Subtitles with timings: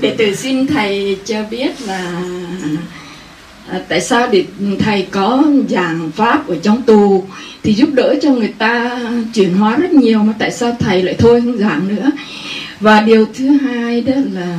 [0.00, 2.22] đệ tử xin thầy cho biết là
[3.68, 4.44] à, tại sao để
[4.78, 7.24] thầy có giảng pháp ở trong tù
[7.62, 9.00] thì giúp đỡ cho người ta
[9.34, 12.10] chuyển hóa rất nhiều mà tại sao thầy lại thôi không giảng nữa?
[12.80, 14.58] Và điều thứ hai đó là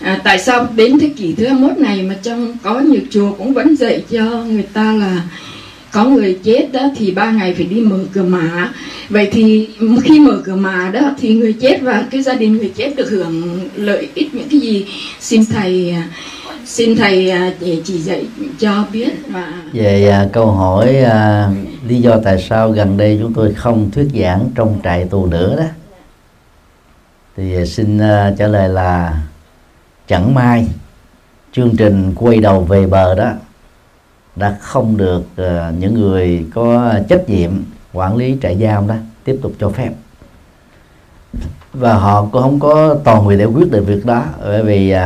[0.00, 3.54] à, tại sao đến thế kỷ thứ 21 này mà trong có nhiều chùa cũng
[3.54, 5.22] vẫn dạy cho người ta là
[5.92, 8.72] có người chết đó thì ba ngày phải đi mở cửa mả
[9.08, 9.68] vậy thì
[10.02, 13.10] khi mở cửa mả đó thì người chết và cái gia đình người chết được
[13.10, 14.86] hưởng lợi ích những cái gì?
[15.20, 16.08] Xin thầy à,
[16.64, 18.26] xin thầy à, để chỉ dạy
[18.58, 21.48] cho biết và về à, câu hỏi à,
[21.88, 25.56] lý do tại sao gần đây chúng tôi không thuyết giảng trong trại tù nữa
[25.58, 25.66] đó.
[27.36, 29.22] Thì à, xin à, trả lời là
[30.08, 30.66] chẳng may
[31.52, 33.32] chương trình quay đầu về bờ đó
[34.40, 37.50] đã không được uh, những người có trách nhiệm
[37.92, 38.94] quản lý trại giam đó
[39.24, 39.90] tiếp tục cho phép.
[41.72, 44.98] Và họ cũng không có toàn quyền để quyết định việc đó bởi vì uh,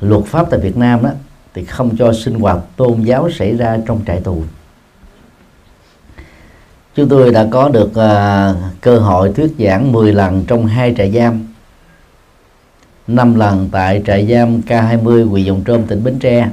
[0.00, 1.10] luật pháp tại Việt Nam đó
[1.54, 4.42] thì không cho sinh hoạt tôn giáo xảy ra trong trại tù.
[6.94, 11.10] Chúng tôi đã có được uh, cơ hội thuyết giảng 10 lần trong hai trại
[11.12, 11.46] giam.
[13.06, 16.48] 5 lần tại trại giam K20 huyện Dòng Trôm tỉnh Bến Tre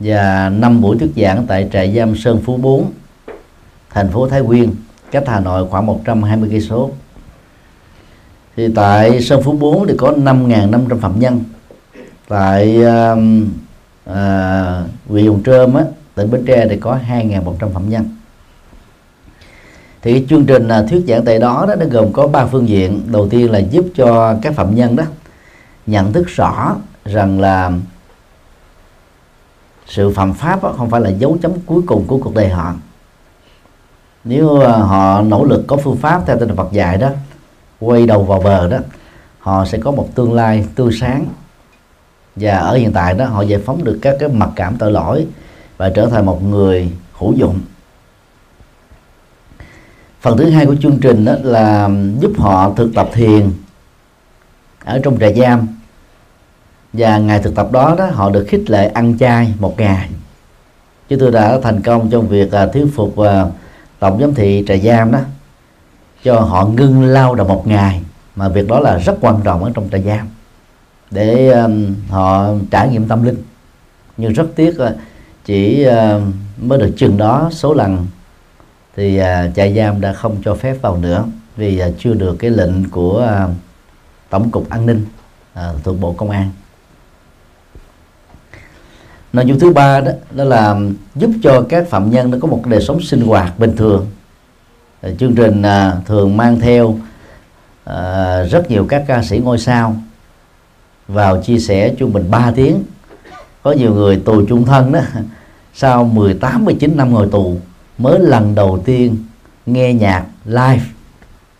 [0.00, 2.92] và 5 buổi thuyết giảng tại trại giam Sơn Phú 4
[3.90, 4.74] thành phố Thái Nguyên
[5.10, 6.90] cách Hà Nội khoảng 120 cây số.
[8.56, 11.44] Thì tại Sơn Phú 4 thì có 5.500 phạm nhân.
[12.28, 13.48] Tại um,
[14.04, 18.04] à, huyện uh, Hồng uh, Trơm á, tỉnh Bến Tre thì có 2.100 phạm nhân.
[20.02, 22.68] Thì cái chương trình uh, thuyết giảng tại đó đó nó gồm có ba phương
[22.68, 23.02] diện.
[23.06, 25.04] Đầu tiên là giúp cho các phạm nhân đó
[25.86, 27.72] nhận thức rõ rằng là
[29.90, 32.74] sự phạm pháp đó không phải là dấu chấm cuối cùng của cuộc đời họ.
[34.24, 37.10] Nếu ờ, họ nỗ lực có phương pháp theo tinh Phật dạy đó,
[37.80, 38.78] quay đầu vào bờ đó,
[39.38, 41.26] họ sẽ có một tương lai tươi sáng.
[42.36, 45.26] Và ở hiện tại đó, họ giải phóng được các cái mặc cảm tội lỗi
[45.76, 47.60] và trở thành một người hữu dụng.
[50.20, 51.90] Phần thứ hai của chương trình đó là
[52.20, 53.50] giúp họ thực tập thiền
[54.84, 55.66] ở trong trại giam
[56.92, 60.08] và ngày thực tập đó đó họ được khích lệ ăn chay một ngày.
[61.08, 63.26] Chứ tôi đã thành công trong việc uh, thuyết phục uh,
[63.98, 65.18] tổng giám thị trại giam đó
[66.22, 68.02] cho họ ngưng lao động một ngày.
[68.36, 70.28] Mà việc đó là rất quan trọng ở trong trại giam.
[71.10, 73.36] Để um, họ trải nghiệm tâm linh.
[74.16, 74.88] Nhưng rất tiếc uh,
[75.44, 76.22] chỉ uh,
[76.62, 78.06] mới được chừng đó số lần
[78.96, 79.24] thì uh,
[79.56, 81.24] trại giam đã không cho phép vào nữa.
[81.56, 83.50] Vì uh, chưa được cái lệnh của uh,
[84.30, 85.06] tổng cục an ninh
[85.54, 86.50] uh, thuộc bộ công an
[89.32, 90.76] nội dung thứ ba đó đó là
[91.14, 94.06] giúp cho các phạm nhân nó có một đời sống sinh hoạt bình thường.
[95.00, 96.98] Ờ, chương trình à, thường mang theo
[97.84, 99.96] à, rất nhiều các ca sĩ ngôi sao
[101.08, 102.82] vào chia sẻ trung bình 3 tiếng.
[103.62, 105.00] Có nhiều người tù chung thân đó,
[105.74, 107.60] sau 18 19 năm ngồi tù
[107.98, 109.16] mới lần đầu tiên
[109.66, 110.82] nghe nhạc live,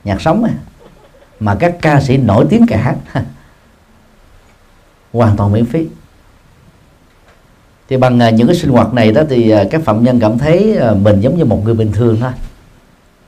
[0.05, 0.47] nhạc sống
[1.41, 2.95] mà các ca sĩ nổi tiếng cả.
[5.13, 5.87] Hoàn toàn miễn phí
[7.91, 10.39] thì bằng à, những cái sinh hoạt này đó thì à, các phạm nhân cảm
[10.39, 12.31] thấy à, mình giống như một người bình thường thôi.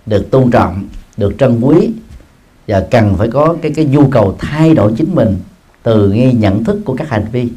[0.06, 1.90] Được tôn trọng được trân quý
[2.68, 5.38] và cần phải có cái cái nhu cầu thay đổi chính mình
[5.82, 7.48] từ ngay nhận thức của các hành vi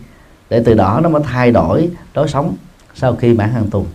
[0.49, 2.55] để từ đó nó mới thay đổi lối sống
[2.95, 3.85] sau khi mãn hạn tù.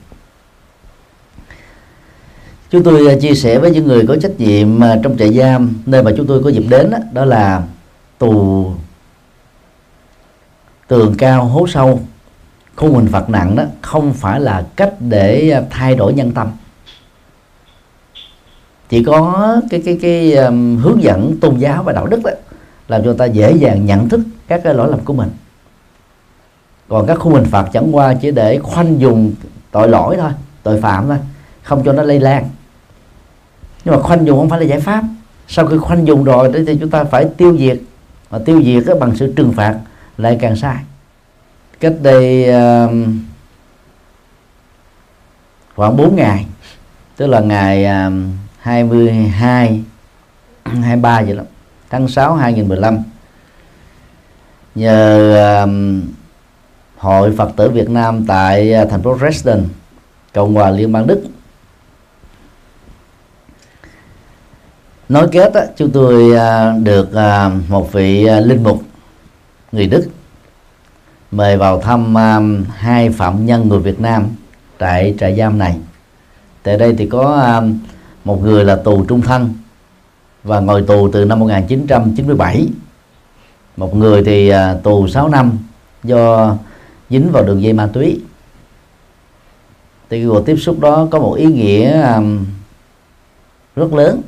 [2.70, 5.74] Chúng tôi chia sẻ với những người có trách nhiệm trong trại giam.
[5.86, 7.62] Nơi mà chúng tôi có dịp đến đó, đó là
[8.18, 8.66] tù
[10.88, 12.00] tường cao hố sâu
[12.80, 16.48] khung hình phạt nặng đó không phải là cách để à, thay đổi nhân tâm.
[18.88, 22.30] Chỉ có cái cái cái um, hướng dẫn tôn giáo và đạo đức đó
[22.88, 25.28] làm cho ta dễ dàng nhận thức các cái lỗi lầm của mình.
[26.88, 29.32] Còn các khung hình phạt chẳng qua chỉ để khoanh dùng
[29.70, 30.30] tội lỗi thôi
[30.62, 31.18] tội phạm thôi
[31.62, 32.48] không cho nó lây lan.
[33.84, 35.04] Nhưng mà khoanh dùng không phải là giải pháp.
[35.48, 37.78] Sau khi khoanh dùng rồi thì chúng ta phải tiêu diệt.
[38.30, 39.78] Và tiêu diệt bằng sự trừng phạt
[40.18, 40.76] lại càng sai
[41.80, 42.90] cách đây uh,
[45.76, 46.46] khoảng 4 ngày.
[47.16, 48.12] Tức là ngày uh,
[48.60, 49.82] 22
[50.64, 51.46] 23 vậy lắm
[51.90, 52.98] tháng 6 2015
[54.74, 55.70] nhờ uh,
[56.96, 59.68] hội Phật tử Việt Nam tại uh, thành phố Dresden
[60.34, 61.22] Cộng hòa Liên bang Đức.
[65.08, 68.82] Nói kết á, chúng tôi uh, được uh, một vị uh, linh mục
[69.72, 70.08] người Đức
[71.30, 74.26] mời vào thăm um, hai phạm nhân người Việt Nam
[74.78, 75.76] tại trại giam này.
[76.62, 77.78] Tại đây thì có um,
[78.24, 79.54] một người là tù trung thân
[80.44, 82.68] và ngồi tù từ năm 1997
[83.76, 85.58] một người thì uh, tù 6 năm
[86.02, 86.56] do
[87.10, 88.20] dính vào đường dây ma túy.
[90.10, 92.46] Thì cuộc tiếp xúc đó có một ý nghĩa um,
[93.76, 94.20] rất lớn.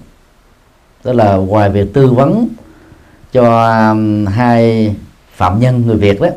[1.05, 2.49] Đó là ngoài việc tư vấn
[3.33, 4.95] cho um, hai
[5.33, 6.29] phạm nhân người Việt đó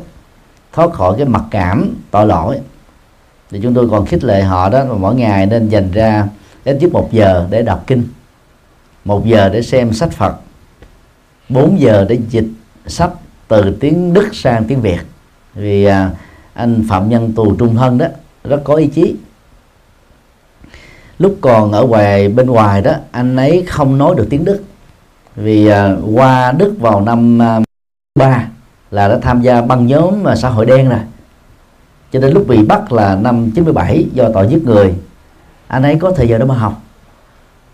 [0.76, 2.58] thoát khỏi cái mặc cảm tội lỗi.
[3.50, 6.28] Thì chúng tôi còn khích lệ họ đó mà mỗi ngày nên dành ra
[6.64, 8.08] ít nhất một giờ để đọc kinh
[9.04, 10.36] một giờ để xem sách Phật
[11.48, 12.46] 4 giờ để dịch
[12.86, 13.10] sách
[13.48, 15.00] từ tiếng Đức sang tiếng Việt.
[15.54, 16.10] Vì à,
[16.54, 18.06] anh phạm nhân tù trung thân đó
[18.44, 19.16] rất có ý chí.
[21.18, 24.62] Lúc còn ở ngoài bên ngoài đó anh ấy không nói được tiếng Đức.
[25.36, 27.60] Vì à, qua Đức vào năm à,
[28.14, 28.48] 3
[28.96, 30.98] là đã tham gia băng nhóm à, xã hội đen rồi.
[32.12, 34.94] Cho đến lúc bị bắt là năm 97 do tội giết người.
[35.66, 36.82] Anh ấy có thời giờ đó mà học.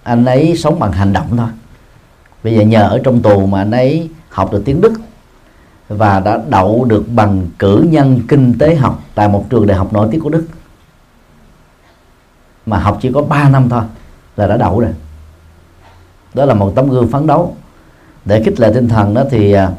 [0.02, 1.46] Anh ấy sống bằng hành động thôi.
[2.44, 4.92] Bây giờ nhờ ở trong tù mà anh ấy học được tiếng Đức
[5.88, 9.92] và đã đậu được bằng cử nhân kinh tế học tại một trường đại học
[9.92, 10.46] nổi tiếng của Đức.
[12.66, 13.82] Mà học chỉ có 3 năm thôi
[14.36, 14.92] là đã đậu rồi.
[16.34, 17.56] Đó là một tấm gương phấn đấu.
[18.24, 19.70] Để khích lệ tinh thần đó thì à,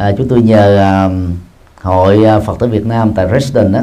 [0.00, 1.10] à, chúng tôi nhờ à,
[1.82, 3.80] hội à, Phật tử Việt Nam tại Dresden đó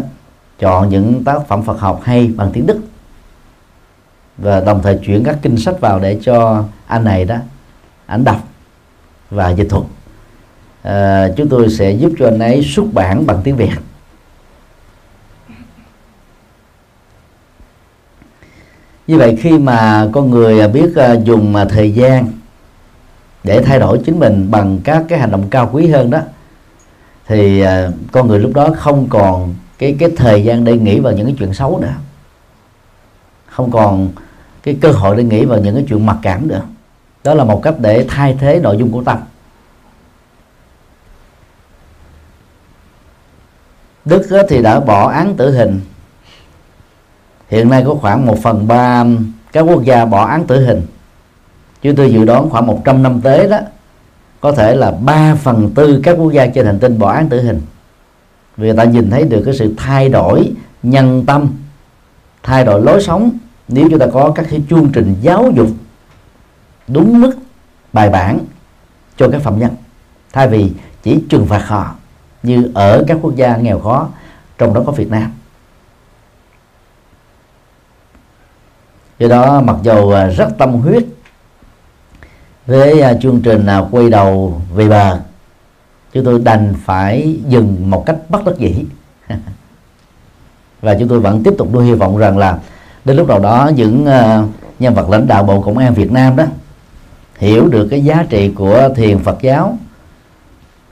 [0.59, 2.79] chọn những tác phẩm Phật học hay bằng tiếng Đức.
[4.37, 7.35] Và đồng thời chuyển các kinh sách vào để cho anh này đó
[8.05, 8.47] ảnh đọc
[9.29, 9.83] và dịch thuật.
[10.83, 13.71] À, chúng tôi sẽ giúp cho anh ấy xuất bản bằng tiếng Việt.
[19.07, 22.36] Như vậy khi mà con người à, biết à, dùng thời gian
[23.43, 26.19] để thay đổi chính mình bằng các cái hành động cao quý hơn đó,
[27.27, 31.13] thì à, con người lúc đó không còn cái cái thời gian để nghĩ vào
[31.13, 31.93] những cái chuyện xấu nữa,
[33.45, 34.09] không còn
[34.63, 36.61] cái cơ hội để nghĩ vào những cái chuyện mặc cảm nữa.
[37.23, 39.17] Đó là một cách để thay thế nội dung của tâm.
[44.05, 45.81] Đức thì đã bỏ án tử hình.
[47.49, 49.05] Hiện nay có khoảng 1 phần ba
[49.51, 50.81] các quốc gia bỏ án tử hình
[51.87, 53.59] chúng tôi dự đoán khoảng 100 năm tới đó,
[54.39, 57.41] có thể là 3 phần tư các quốc gia trên hành tinh bỏ án tử
[57.41, 57.61] hình.
[58.57, 60.51] Vì người ta nhìn thấy được cái sự thay đổi
[60.83, 61.49] nhân tâm,
[62.43, 63.31] thay đổi lối sống.
[63.67, 65.67] Nếu chúng ta có các cái chương trình giáo dục
[66.87, 67.31] đúng mức
[67.93, 68.39] bài bản
[69.17, 69.71] cho các phạm nhân,
[70.33, 70.71] thay vì
[71.03, 71.95] chỉ trừng phạt họ
[72.43, 74.09] như ở các quốc gia nghèo khó,
[74.57, 75.31] trong đó có Việt Nam.
[79.19, 81.05] Do đó, mặc dù à, rất tâm huyết
[82.67, 85.19] với à, chương trình nào quay đầu về bờ
[86.13, 88.85] chúng tôi đành phải dừng một cách bất đắc dĩ.
[90.81, 92.59] Và chúng tôi vẫn tiếp tục nuôi hy vọng rằng là
[93.05, 94.49] đến lúc nào đó những uh,
[94.79, 96.45] nhân vật lãnh đạo bộ công an Việt Nam đó
[97.37, 99.77] hiểu được cái giá trị của thiền Phật giáo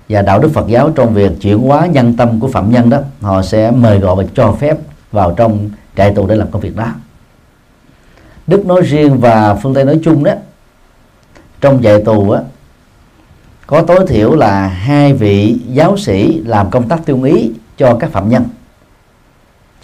[0.09, 2.99] và đạo đức Phật giáo trong việc chuyển hóa nhân tâm của phạm nhân đó
[3.21, 4.77] họ sẽ mời gọi và cho phép
[5.11, 6.87] vào trong trại tù để làm công việc đó.
[8.47, 10.31] Đức nói riêng và phương Tây nói chung đó
[11.65, 12.41] trong dạy tù á
[13.67, 18.11] có tối thiểu là hai vị giáo sĩ làm công tác tiêu ý cho các
[18.11, 18.43] phạm nhân.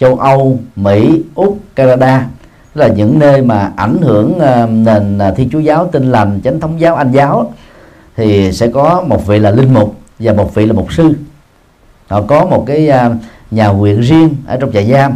[0.00, 2.26] Châu Âu, Mỹ, Úc, Canada
[2.74, 6.60] là những nơi mà ảnh hưởng ờ, nền ờ, thiên chúa giáo tinh lành chánh
[6.60, 7.52] thống giáo anh giáo
[8.16, 11.14] thì sẽ có một vị là linh mục và một vị là mục sư.
[12.06, 13.14] Họ có một cái ờ,
[13.50, 15.12] nhà nguyện riêng ở trong trại giam.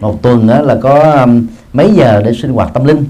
[0.00, 1.26] Một tuần uh, là có
[1.72, 3.04] mấy giờ để sinh hoạt tâm linh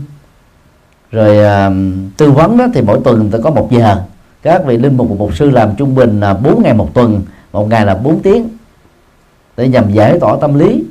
[1.13, 1.75] rồi uh,
[2.17, 4.03] tư vấn đó thì mỗi tuần tôi có một giờ.
[4.43, 7.23] Các vị linh mục và mục sư làm trung bình là 4 ngày một tuần.
[7.53, 8.49] Một ngày là 4 tiếng
[9.57, 10.85] để nhằm giải tỏa tâm lý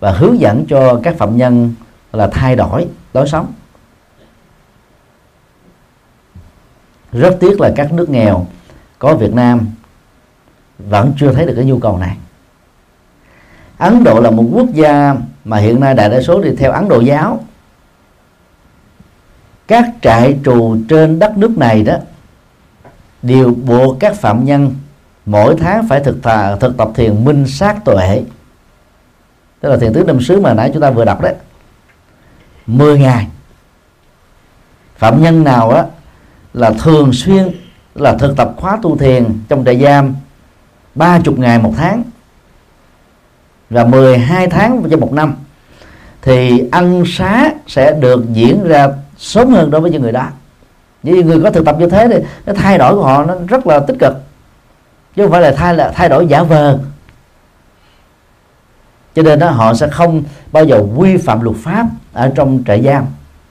[0.00, 1.74] và hướng dẫn cho các phạm nhân
[2.12, 3.46] là thay đổi lối sống.
[7.12, 8.46] Rất tiếc là các nước nghèo
[8.98, 9.66] có Việt Nam
[10.78, 12.16] vẫn chưa thấy được cái nhu cầu này.
[13.78, 16.88] Ấn Độ là một quốc gia mà hiện nay đại đa số đi theo Ấn
[16.88, 17.44] Độ giáo
[19.68, 21.96] các trại trù trên đất nước này đó
[23.22, 24.74] đều buộc các phạm nhân
[25.26, 28.22] mỗi tháng phải thực thà, thực tập thiền minh sát tuệ.
[29.60, 31.34] Tức là thiền tứ năm xứ mà nãy chúng ta vừa đọc đấy
[32.66, 33.26] 10 ngày.
[34.96, 35.84] Phạm nhân nào á
[36.54, 37.60] là thường xuyên
[37.94, 40.14] là thực tập khóa tu thiền trong trại giam
[40.94, 42.02] 30 ngày một tháng
[43.70, 45.34] và 12 tháng cho một năm
[46.22, 50.26] thì ăn xá sẽ được diễn ra sớm hơn đối với những người đó.
[51.02, 52.16] Những người có thực tập như thế thì
[52.46, 54.16] cái thay đổi của họ nó rất là tích cực.
[55.16, 56.78] Chứ không phải là thay là thay đổi giả vờ.
[59.14, 62.82] Cho nên đó họ sẽ không bao giờ vi phạm luật pháp ở trong trại
[62.82, 63.04] giam.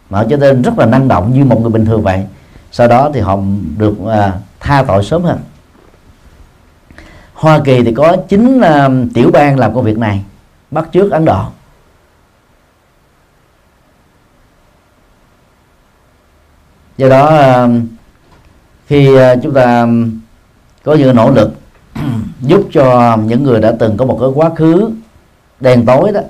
[0.10, 2.24] Mà họ nên rất là năng động như một người bình thường vậy.
[2.72, 3.38] Sau đó thì họ
[3.78, 5.40] được à, tha tội sớm hơn.
[7.34, 10.24] Hoa Kỳ thì có chín uh, tiểu bang làm công việc này
[10.72, 11.44] bắt trước Ấn Độ.
[16.98, 17.70] Do đó ờ,
[18.88, 19.88] khi ờ, chúng ta
[20.84, 21.54] có những nỗ lực
[22.42, 24.92] giúp cho những người đã từng có một cái quá khứ
[25.60, 26.22] đen tối đó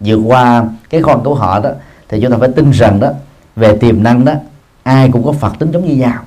[0.00, 1.70] vượt qua cái con của họ đó,
[2.08, 3.08] thì chúng ta phải tin rằng đó,
[3.56, 4.32] về tiềm năng đó,
[4.82, 6.22] ai cũng có phật tính giống như nhau.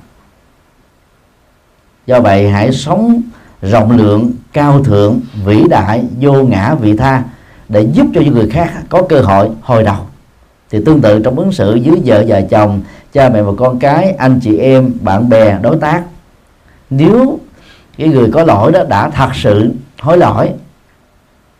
[2.06, 3.22] Do vậy, hãy sống
[3.62, 7.22] rộng lượng, cao thượng, vĩ đại, vô ngã, vị tha
[7.68, 10.06] để giúp cho những người khác có cơ hội hồi đầu
[10.70, 14.12] thì tương tự trong ứng xử dưới vợ và chồng, cha mẹ và con cái,
[14.12, 16.02] anh chị em, bạn bè, đối tác.
[16.90, 17.38] Nếu
[17.98, 20.50] cái người có lỗi đó đã thật sự hối lỗi,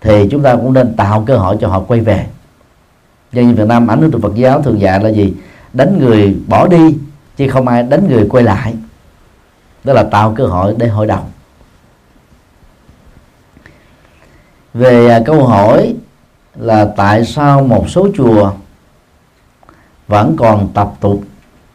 [0.00, 2.26] thì chúng ta cũng nên tạo cơ hội cho họ quay về.
[3.32, 5.34] Dân như Việt Nam ảnh hưởng từ Phật giáo thường dạy là gì?
[5.72, 6.96] Đánh người bỏ đi,
[7.36, 8.74] chứ không ai đánh người quay lại.
[9.84, 11.30] Đó là tạo cơ hội để hội đồng.
[14.74, 15.94] Về à, câu hỏi
[16.56, 18.52] là tại sao một số chùa
[20.08, 21.24] vẫn còn tập tục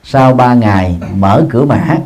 [0.03, 1.98] sau 3 ngày mở cửa mã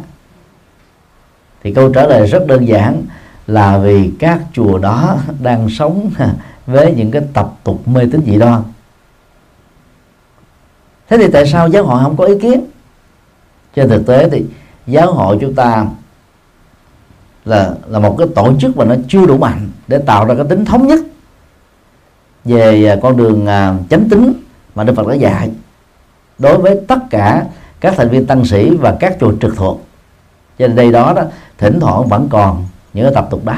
[1.63, 3.03] thì câu trả lời rất đơn giản
[3.47, 6.11] là vì các chùa đó đang sống
[6.67, 8.63] với những cái tập tục mê tín dị đoan.
[11.09, 12.63] Thế thì tại sao giáo hội không có ý kiến?
[13.75, 14.45] Trên thực tế thì
[14.87, 15.85] giáo hội chúng ta
[17.45, 20.45] là là một cái tổ chức mà nó chưa đủ mạnh để tạo ra cái
[20.49, 20.99] tính thống nhất
[22.45, 24.33] về con đường à, chánh tính
[24.75, 25.51] mà Đức Phật đã dạy
[26.37, 27.45] đối với tất cả
[27.79, 29.81] các thành viên tăng sĩ và các chùa trực thuộc.
[30.59, 31.23] Cho nên đây đó đó
[31.57, 33.55] thỉnh thoảng vẫn còn những tập tục đó.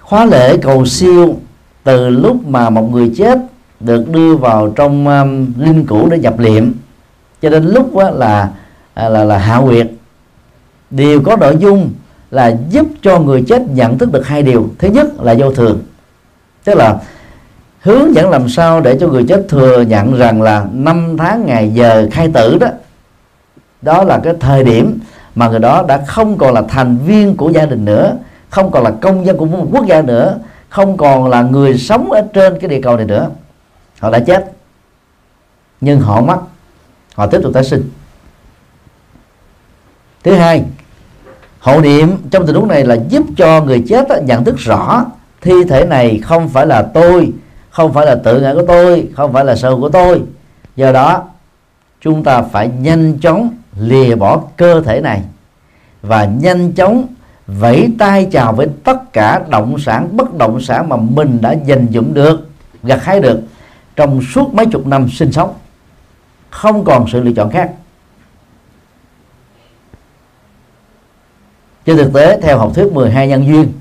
[0.00, 1.36] Khóa lễ cầu siêu
[1.84, 3.38] từ lúc mà một người chết
[3.80, 6.72] được đưa vào trong um, linh cữu để nhập liệm.
[7.42, 8.50] Cho đến lúc đó là
[8.94, 9.86] là là là hạ quyệt
[10.90, 11.90] đều có nội dung
[12.30, 14.68] là giúp cho người chết nhận thức được hai điều.
[14.78, 15.82] Thứ nhất là vô thường.
[16.64, 16.98] Tức là
[17.84, 21.70] hướng dẫn làm sao để cho người chết thừa nhận rằng là năm tháng ngày
[21.74, 22.68] giờ khai tử đó.
[23.82, 24.98] Đó là cái thời điểm
[25.34, 28.16] mà người đó đã không còn là thành viên của gia đình nữa,
[28.50, 30.38] không còn là công dân của một quốc gia nữa,
[30.68, 33.28] không còn là người sống ở trên cái địa cầu này nữa.
[34.00, 34.52] Họ đã chết.
[35.80, 36.38] Nhưng họ mất.
[37.14, 37.90] Họ tiếp tục tái sinh.
[40.22, 40.64] Thứ hai,
[41.58, 45.04] hộ niệm trong tình huống này là giúp cho người chết nhận thức rõ
[45.40, 47.32] thi thể này không phải là tôi
[47.74, 50.22] không phải là tự ngã của tôi, không phải là sở hữu của tôi.
[50.76, 51.22] Do đó,
[52.00, 55.22] chúng ta phải nhanh chóng lìa bỏ cơ thể này
[56.02, 57.06] và nhanh chóng
[57.46, 61.86] vẫy tay chào với tất cả động sản, bất động sản mà mình đã dành
[61.92, 62.48] dụm được,
[62.82, 63.40] gặt hái được
[63.96, 65.54] trong suốt mấy chục năm sinh sống.
[66.50, 67.72] Không còn sự lựa chọn khác.
[71.84, 73.72] Trên thực tế, theo học thuyết 12 nhân duyên,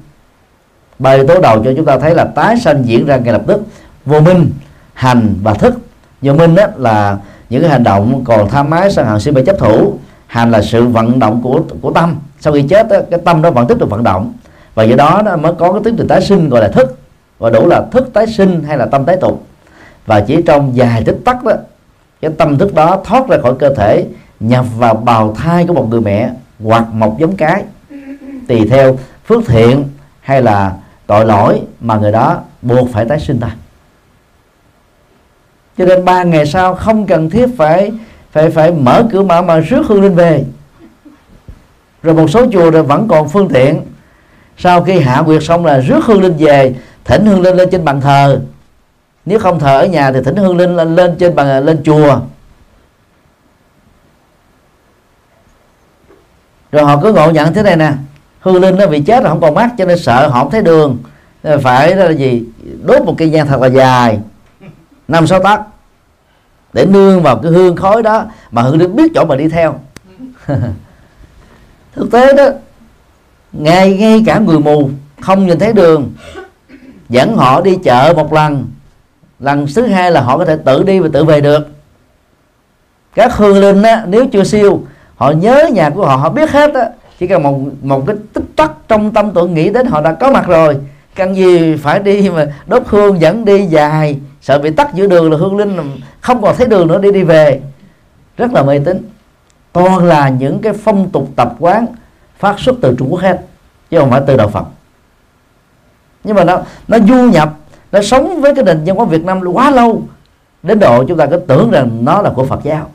[1.00, 3.62] bài tố đầu cho chúng ta thấy là tái sanh diễn ra ngay lập tức
[4.06, 4.52] vô minh
[4.94, 5.74] hành và thức.
[6.22, 7.18] Vô minh đó là
[7.50, 10.00] những cái hành động còn tham ái sân hận si mê chấp thủ.
[10.28, 12.16] Hành là sự vận động của của tâm.
[12.40, 14.34] Sau khi chết đó, cái tâm đó vẫn tiếp tục vận động.
[14.76, 17.00] Và do đó nó mới có cái tiến trình tái sinh gọi là thức.
[17.40, 19.46] Và đủ là thức tái sinh hay là tâm tái tục.
[20.06, 21.54] Và chỉ trong vài tích tắc đó
[22.22, 24.06] cái tâm thức đó thoát ra khỏi cơ thể
[24.40, 26.30] nhập vào bào thai của một người mẹ
[26.64, 27.64] hoặc một giống cái.
[28.48, 29.84] Tùy theo phước thiện
[30.22, 30.74] hay là
[31.08, 33.52] tội lỗi mà người đó buộc phải tái sinh ta
[35.78, 37.92] cho nên ba ngày sau không cần thiết phải
[38.32, 40.44] phải phải mở cửa mở mà rước hương linh về.
[42.04, 43.82] Rồi một số chùa rồi vẫn còn phương tiện.
[44.58, 46.76] Sau khi hạ quyệt xong là rước hương linh về
[47.06, 48.42] thỉnh hương linh lên trên bàn thờ.
[49.26, 52.20] Nếu không thờ ở nhà thì thỉnh hương linh lên, lên trên bàn lên chùa.
[56.72, 57.92] Rồi họ cứ ngộ nhận thế này nè.
[58.40, 60.62] Hương linh nó bị chết rồi không còn mắt cho nên sợ họ không thấy
[60.62, 60.98] đường.
[61.62, 62.44] Phải là gì?
[62.84, 64.20] Đốt một cây nhang thật là dài
[65.08, 65.62] năm sáu tấc
[66.74, 69.76] để nương vào cái hương khói đó mà hương linh biết chỗ mà đi theo.
[71.96, 72.50] Thực tế đó
[73.54, 74.90] ngay ngay cả người mù
[75.22, 76.14] không nhìn thấy đường
[77.10, 78.66] dẫn họ đi chợ một lần.
[79.40, 81.68] Lần thứ hai là họ có thể tự đi và tự về được.
[83.16, 84.84] Các hương linh á, nếu chưa siêu
[85.16, 86.90] họ nhớ nhà của họ họ biết hết á.
[87.20, 90.32] Chỉ cần một một cái tích tắc trong tâm tưởng nghĩ đến họ đã có
[90.32, 90.78] mặt rồi.
[91.16, 95.32] Cần gì phải đi mà đốt hương dẫn đi dài sợ bị tắt giữa đường
[95.32, 97.62] là hương linh không còn thấy đường nữa, đi đi về.
[98.38, 99.10] Rất là mê tín.
[99.74, 101.86] Toàn là những cái phong tục tập quán
[102.38, 103.46] phát xuất từ Trung Quốc hết,
[103.90, 104.66] chứ không phải từ đạo Phật.
[106.24, 107.54] Nhưng mà nó nó du nhập,
[107.92, 110.02] nó sống với cái nền văn hóa Việt Nam quá lâu,
[110.64, 112.90] đến độ chúng ta cứ tưởng rằng nó là của Phật giáo.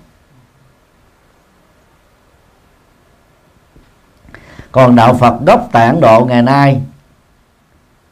[4.72, 6.80] Còn đạo Phật gốc tại Ấn Độ ngày nay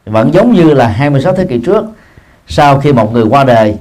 [0.05, 1.85] vẫn giống như là 26 thế kỷ trước
[2.47, 3.79] sau khi một người qua đời.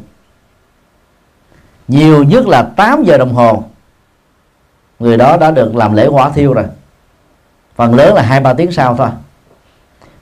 [1.88, 3.64] Nhiều nhất là 8 giờ đồng hồ,
[5.00, 6.66] người đó đã được làm lễ hỏa thiêu rồi.
[7.76, 9.10] Phần lớn là hai ba tiếng sau thôi.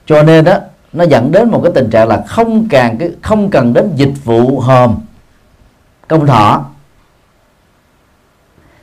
[0.06, 0.58] Cho nên đó
[0.92, 4.12] nó dẫn đến một cái tình trạng là không càng cái, không cần đến dịch
[4.24, 4.98] vụ hòm,
[6.08, 6.64] công thọ.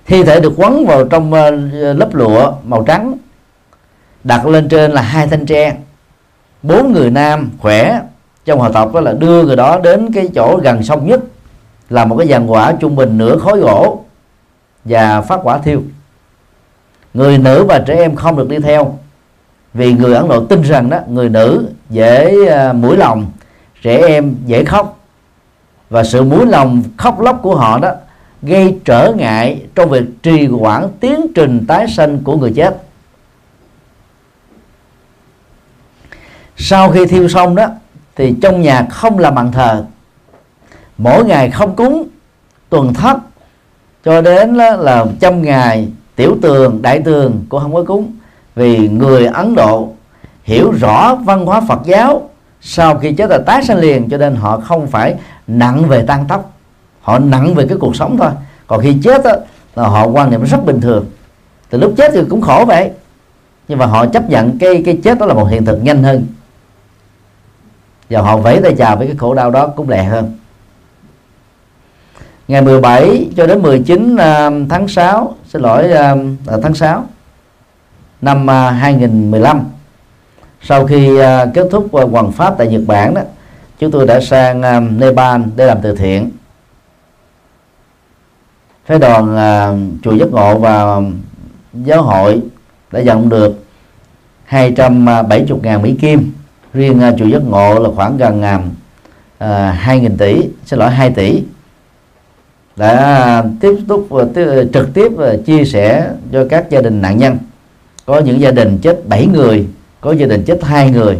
[0.05, 1.51] Thi thể được quấn vào trong ờ,
[1.93, 3.17] lớp lụa màu trắng,
[4.23, 5.77] đặt lên trên là hai thanh tre.
[6.63, 8.01] Bốn người nam khỏe
[8.45, 11.19] trong hòa tộc đó là đưa người đó đến cái chỗ gần sông nhất,
[11.89, 14.03] là một cái giàn quả trung bình nửa khối gỗ
[14.85, 15.81] và phát quả thiêu.
[17.13, 18.97] Người nữ và trẻ em không được đi theo,
[19.73, 23.31] vì người ấn độ tin rằng đó, người nữ dễ à, mũi lòng,
[23.81, 24.99] trẻ em dễ khóc.
[25.89, 27.91] Và sự mũi lòng khóc lóc của họ đó
[28.41, 32.77] gây trở ngại trong việc trì quản tiến trình tái sanh của người chết.
[36.57, 37.67] Sau khi thiêu xong đó
[38.21, 39.83] thì trong nhà không làm bàn thờ.
[40.97, 42.07] Mỗi ngày không cúng
[42.69, 43.17] tuần thất
[44.05, 48.13] cho đến là, là trăm ngày tiểu tường đại tường cũng không có cúng.
[48.55, 49.89] Vì người ấn độ
[50.43, 52.29] hiểu rõ văn hóa phật giáo
[52.61, 55.15] sau khi chết là tái sanh liền cho nên họ không phải
[55.47, 56.51] nặng về tan tóc
[57.01, 58.31] họ nặng về cái cuộc sống thôi.
[58.67, 59.31] Còn khi chết đó,
[59.75, 61.05] là họ quan niệm rất bình thường.
[61.69, 62.91] Từ lúc chết thì cũng khổ vậy.
[63.67, 66.25] Nhưng mà họ chấp nhận cái cái chết đó là một hiện thực nhanh hơn
[68.11, 70.37] và họ vẫy tay chào với cái khổ đau đó cũng lẹ hơn.
[72.47, 76.15] Ngày 17 cho đến 19 à, tháng 6 xin lỗi à,
[76.63, 77.05] tháng 6
[78.21, 79.63] năm à, 2015
[80.61, 81.19] sau khi
[81.53, 83.21] kết thúc hoàn pháp tại Nhật Bản đó,
[83.79, 84.61] chúng tôi đã sang
[84.99, 86.31] Nepal để làm từ thiện.
[88.85, 91.01] Phái đoàn chùa giấc ngộ và
[91.73, 92.41] giáo hội
[92.91, 93.63] đã nhận được
[94.45, 96.31] 270 ngàn Mỹ Kim
[96.73, 98.61] riêng à, chùa giác ngộ là khoảng gần à,
[99.37, 101.43] à, uh, 2.000 tỷ xin lỗi 2 tỷ.
[102.75, 104.07] Đã tiếp tục
[104.73, 107.37] trực tiếp và chia sẻ cho các gia đình nạn nhân.
[108.05, 109.67] Có những gia đình chết 7 người
[110.01, 111.19] có gia đình chết hai người.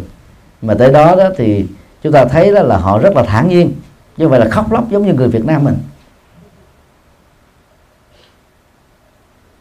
[0.62, 1.65] Mà tới đó đó thì
[2.04, 3.71] chúng ta thấy đó là họ rất là thản nhiên
[4.17, 5.78] như vậy là khóc lóc giống như người Việt Nam mình.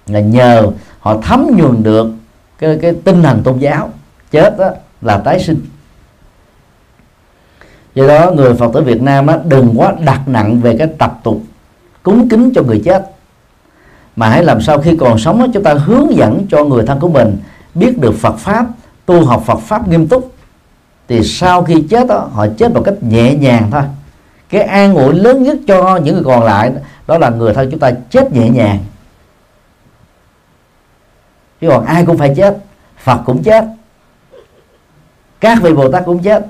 [0.06, 2.08] Là nhờ họ thấm nhuần được
[2.58, 3.90] cái cái tinh thần tôn giáo
[4.30, 4.70] chết đó
[5.02, 5.60] là tái sinh
[7.94, 11.20] do đó người phật tử việt nam á, đừng quá đặt nặng về cái tập
[11.22, 11.42] tục
[12.02, 13.10] cúng kính cho người chết.
[14.16, 17.00] Mà hãy làm sao khi còn sống á chúng ta hướng dẫn cho người thân
[17.00, 17.38] của mình
[17.74, 18.66] biết được Phật pháp
[19.06, 20.34] tu học Phật pháp nghiêm túc.
[21.08, 23.82] Thì sau khi chết đó, họ chết một cách nhẹ nhàng thôi.
[24.48, 26.72] Cái an ủi lớn nhất cho những người còn lại
[27.06, 28.78] đó là người thân chúng ta chết nhẹ nhàng.
[31.60, 32.56] Chứ còn ai cũng phải chết
[32.98, 33.64] Phật cũng chết
[35.40, 36.46] các vị Bồ Tát cũng chết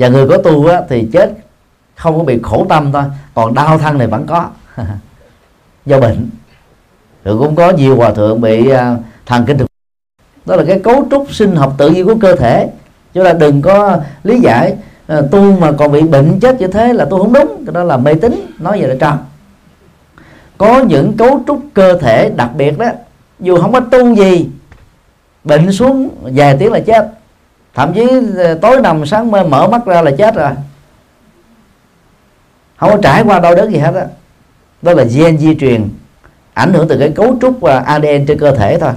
[0.00, 1.30] và người có tu á, thì chết
[1.96, 3.02] không có bị khổ tâm thôi
[3.34, 4.46] còn đau thân này vẫn có.
[5.86, 6.30] Do bệnh.
[7.24, 8.76] Rồi cũng có nhiều hòa thượng bị uh,
[9.26, 9.66] thần kinh thực.
[10.44, 12.68] Đó là cái cấu trúc sinh học tự nhiên của cơ thể.
[13.14, 14.74] Chúng ta đừng có lý giải
[15.18, 17.64] uh, tu mà còn bị bệnh chết như thế là tu không đúng.
[17.66, 19.18] Cái đó là mê tín nói vậy là trò
[20.58, 22.86] có những cấu trúc cơ thể đặc biệt đó
[23.40, 24.48] dù không có tu gì
[25.44, 27.19] bệnh xuống vài tiếng là chết
[27.74, 28.06] thậm chí
[28.36, 30.50] ờ, tối nằm sáng mơ mở mắt ra là chết rồi.
[32.76, 34.00] Không có trải qua đau đớn gì hết á.
[34.00, 34.06] Đó.
[34.82, 35.88] đó là gen di truyền
[36.54, 38.92] ảnh hưởng từ cái cấu trúc ờ, và ADN trên cơ thể thôi.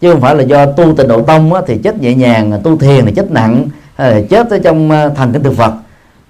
[0.00, 2.78] Chứ không phải là do tu tịnh độ tông á, thì chết nhẹ nhàng tu
[2.78, 5.72] thiền thì chết nặng hay là chết ở trong thành thần kinh thực phật,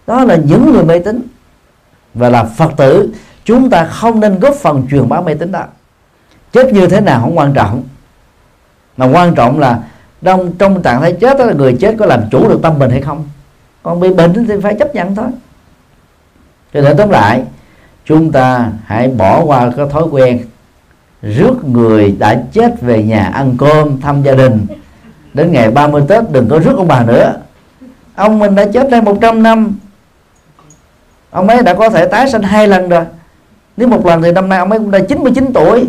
[0.07, 1.23] đó là những người mê tín.
[2.15, 3.13] Và là phật tử
[3.45, 5.65] chúng ta không nên góp phần truyền bá mê tín đó.
[6.53, 7.83] Chết như thế nào không quan trọng.
[8.97, 9.83] Mà quan trọng là
[10.23, 12.91] trong trong trạng thái chết đó là người chết có làm chủ được tâm mình
[12.91, 13.25] hay không?
[13.83, 15.27] Còn bị bệnh thì phải chấp nhận thôi.
[16.75, 17.43] Cho nên tóm lại,
[18.05, 20.41] chúng ta hãy bỏ qua cái thói quen
[21.23, 24.67] rước người đã chết về nhà ăn cơm, thăm gia đình.
[25.35, 27.35] Đến ngày 30 Tết đừng có rước ông bà nữa.
[28.15, 29.79] Ông mình đã chết đây 100 năm.
[31.31, 33.05] Ông ấy đã có thể tái sinh hai lần rồi.
[33.77, 35.89] Nếu một lần thì năm nay ông ấy cũng đã 99 tuổi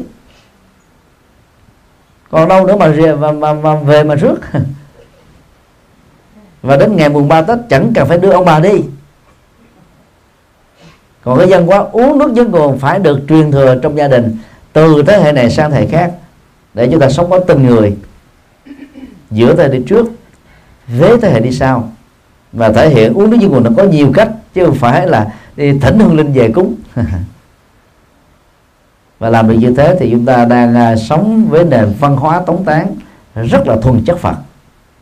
[2.30, 4.40] còn đâu nữa mà về mà, mà, mà về mà rước.
[6.62, 8.84] Và đến ngày mùng 3 Tết chẳng cần phải đưa ông bà đi.
[11.24, 14.38] Còn cái dân quá uống nước với nguồn phải được truyền thừa trong gia đình
[14.74, 16.12] từ thế hệ này sang thế hệ khác
[16.74, 17.98] để chúng ta sống có tình người.
[19.32, 20.08] Giữa thế hệ đi trước
[20.88, 21.92] với thế hệ đi sau.
[22.54, 25.34] Và thể hiện uống nước với nguồn nó có nhiều cách chứ không phải là
[25.56, 26.76] đi thỉnh hương linh về cúng
[29.20, 32.42] và làm được như thế thì chúng ta đang à, sống với nền văn hóa
[32.46, 32.96] tống tán
[33.36, 34.36] rất là thuần chất Phật.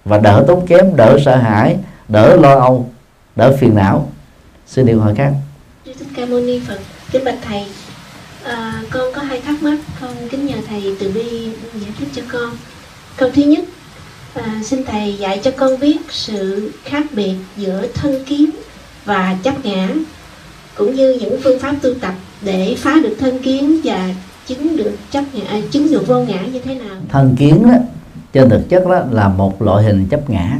[0.05, 1.77] Và đỡ tốn kém đỡ sợ hãi
[2.07, 2.89] đỡ lo âu
[3.35, 4.09] đỡ phiền não.
[4.67, 5.33] Xin điều hỏi khác.
[6.15, 6.79] Cảm ơn Ni Phật
[7.11, 7.65] kính bạch thầy.
[8.43, 12.21] À, con có hai thắc mắc con kính nhờ thầy từ bi giải thích cho
[12.31, 12.49] con.
[13.17, 13.65] Câu thứ nhất
[14.33, 18.49] à, xin thầy dạy cho con biết sự khác biệt giữa thân kiến
[19.05, 19.87] và chấp ngã
[20.77, 24.09] cũng như những phương pháp tu tập để phá được thân kiến và
[24.45, 26.95] chứng được chấp ngã à, chứng được vô ngã như thế nào?
[27.09, 27.77] Thân kiến đó,
[28.33, 30.57] trên thực chất đó là một loại hình chấp ngã.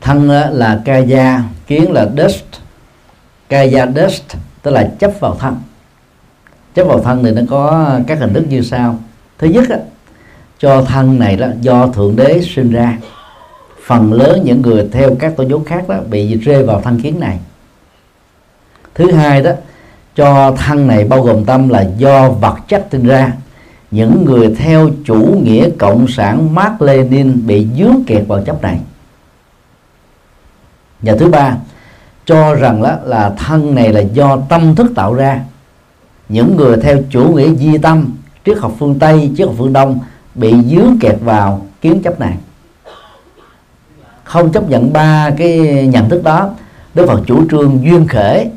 [0.00, 2.44] Thân là kaya kiến là dust.
[3.48, 4.22] Kaya dust
[4.62, 5.56] tức là chấp vào thân.
[6.74, 8.98] Chấp vào thân thì nó có các hình thức như sau.
[9.38, 9.78] Thứ nhất á,
[10.58, 12.98] cho thân này đó do thượng đế sinh ra
[13.86, 17.20] phần lớn những người theo các tôn giáo khác đó bị rơi vào thân kiến
[17.20, 17.38] này.
[18.94, 19.50] Thứ hai đó,
[20.16, 23.32] cho thân này bao gồm tâm là do vật chất sinh ra.
[23.90, 28.80] Những người theo chủ nghĩa cộng sản Mark Lenin bị dướng kẹt vào chấp này.
[31.00, 31.56] Và thứ ba,
[32.26, 35.40] cho rằng đó là thân này là do tâm thức tạo ra.
[36.28, 38.10] Những người theo chủ nghĩa di tâm,
[38.44, 39.98] triết học phương tây, triết học phương đông
[40.34, 42.36] bị dướng kẹt vào kiến chấp này
[44.32, 46.50] không chấp nhận ba cái nhận thức đó
[46.94, 48.50] Đức Phật chủ trương duyên khể.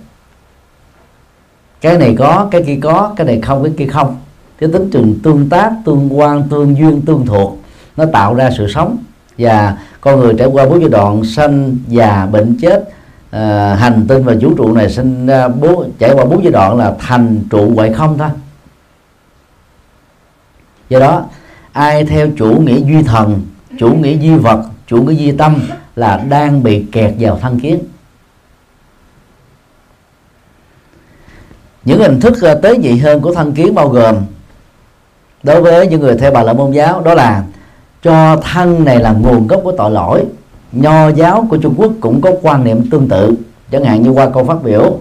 [1.81, 4.15] Cái này có cái kia có cái này không cái kia không.
[4.59, 7.57] Cái tính trường tương tác tương quan tương duyên tương thuộc
[7.97, 8.97] nó tạo ra sự sống.
[9.37, 12.89] Và con người trải qua bốn giai đoạn sanh già bệnh chết
[13.31, 16.77] à, hành tinh và vũ trụ này sinh ra bố trải qua bốn giai đoạn
[16.77, 18.29] là thành trụ ngoại không thôi.
[20.89, 21.25] Do đó
[21.71, 23.41] ai theo chủ nghĩa duy thần
[23.79, 25.59] chủ nghĩa duy vật chủ nghĩa duy tâm
[25.95, 27.79] là đang bị kẹt vào thân kiến.
[31.85, 34.15] Những hình thức ờ, tế nhị hơn của thân kiến bao gồm
[35.43, 37.43] đối với những người theo bà la môn giáo, đó là
[38.03, 40.23] cho thân này là nguồn gốc của tội lỗi.
[40.71, 43.35] Nho giáo của trung quốc cũng có quan niệm tương tự.
[43.71, 44.99] Chẳng hạn như qua câu phát biểu,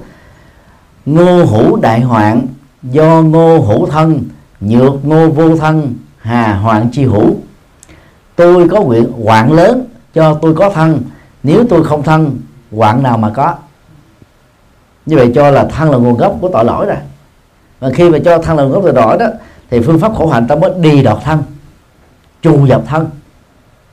[1.06, 2.46] ngô hữu đại hoạn,
[2.82, 4.22] do ngô hữu thân,
[4.60, 7.36] nhược ngô vô thân, hà hoạn chi hữu
[8.36, 11.02] tôi có nguyện hoạn lớn cho tôi có thân.
[11.42, 12.40] Nếu tôi không thân,
[12.72, 13.54] hoạn nào mà có.
[15.06, 16.96] Như vậy cho là thân là nguồn gốc của tội lỗi rồi.
[17.80, 19.26] Và khi mà cho thân là nguồn gốc tội lỗi đó,
[19.70, 21.42] thì phương pháp khổ hạnh ta mới đi đọt thân
[22.42, 23.06] trù dập thân.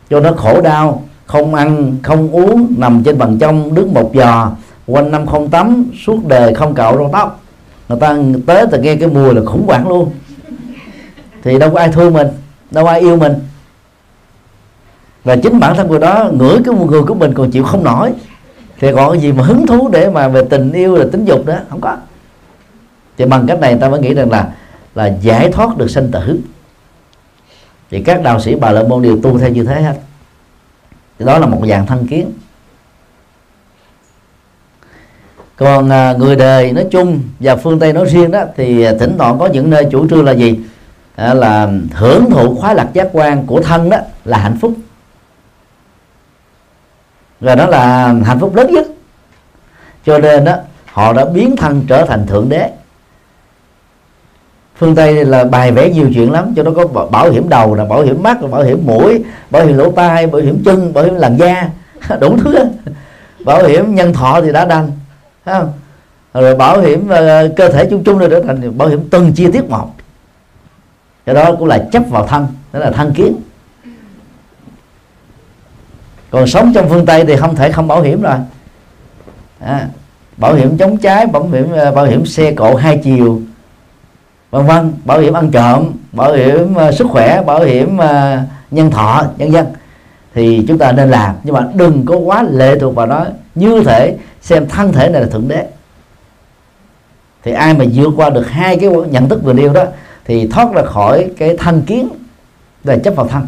[0.10, 4.52] Cho nó khổ đau, không ăn, không uống, nằm trên bằng trong, đứng một giò
[4.86, 7.40] quanh năm không tắm, suốt đời không cạo râu tóc.
[7.90, 10.12] Người ta tới từ nghe cái mùi là khủng hoảng luôn.
[11.44, 12.28] Thì đâu có ai thương mình,
[12.72, 13.34] đâu có ai yêu mình
[15.24, 18.14] và chính bản thân người đó ngửi cái người của mình còn chịu không nổi.
[18.80, 21.46] Thì còn cái gì mà hứng thú để mà về tình yêu là tính dục
[21.46, 21.56] đó?
[21.70, 21.98] Không có.
[23.18, 24.48] Thì bằng cách này ta mới nghĩ rằng là
[24.96, 26.40] là giải thoát được sanh tử.
[27.92, 29.96] Thì các đạo sĩ bà la môn đều tu theo như thế hết.
[31.20, 32.32] Thì đó là một dạng thân kiến.
[35.56, 39.40] Còn à, người đời nói chung và phương tây nói riêng đó thì thỉnh thoảng
[39.40, 40.60] có những nơi chủ trương là gì?
[41.16, 44.74] À, là hưởng thụ khoái lạc giác quan của thân đó là hạnh phúc
[47.42, 48.88] và đó là hạnh phúc lớn nhất.
[50.06, 52.70] Cho nên đó họ đã biến thân trở thành thượng đế.
[54.78, 57.86] Phương tây là bài vẽ nhiều chuyện lắm cho nó có bảo hiểm đầu là
[57.86, 61.16] bảo hiểm mắt bảo hiểm mũi bảo hiểm lỗ tai bảo hiểm chân bảo hiểm
[61.16, 61.70] làn da.
[62.20, 62.56] Đủ thứ
[63.46, 64.92] bảo hiểm nhân thọ thì đã đành
[65.46, 65.74] không?
[66.34, 69.48] Rồi bảo hiểm uh, cơ thể chung chung rồi trở thành bảo hiểm từng chi
[69.52, 69.88] tiết một.
[71.26, 73.36] Cái đó cũng là chấp vào thân đó là thân kiến
[76.32, 78.36] còn sống trong phương tây thì không thể không bảo hiểm rồi.
[79.60, 79.88] À,
[80.38, 83.42] bảo hiểm chống cháy bảo hiểm ờ, bảo hiểm xe cộ hai chiều
[84.52, 84.94] vân vân.
[85.06, 88.40] Bảo hiểm ăn trộm bảo hiểm uh, sức khỏe bảo hiểm uh,
[88.72, 89.66] nhân thọ nhân dân
[90.34, 91.36] thì chúng ta nên làm.
[91.44, 93.26] Nhưng mà đừng có quá lệ thuộc vào nó.
[93.56, 95.68] Như thể xem thân thể này là thượng đế.
[97.44, 99.84] Thì ai mà vượt qua được hai cái nhận thức vừa nêu đó
[100.26, 102.10] thì thoát ra khỏi cái thân kiến
[102.84, 103.48] là chấp vào thân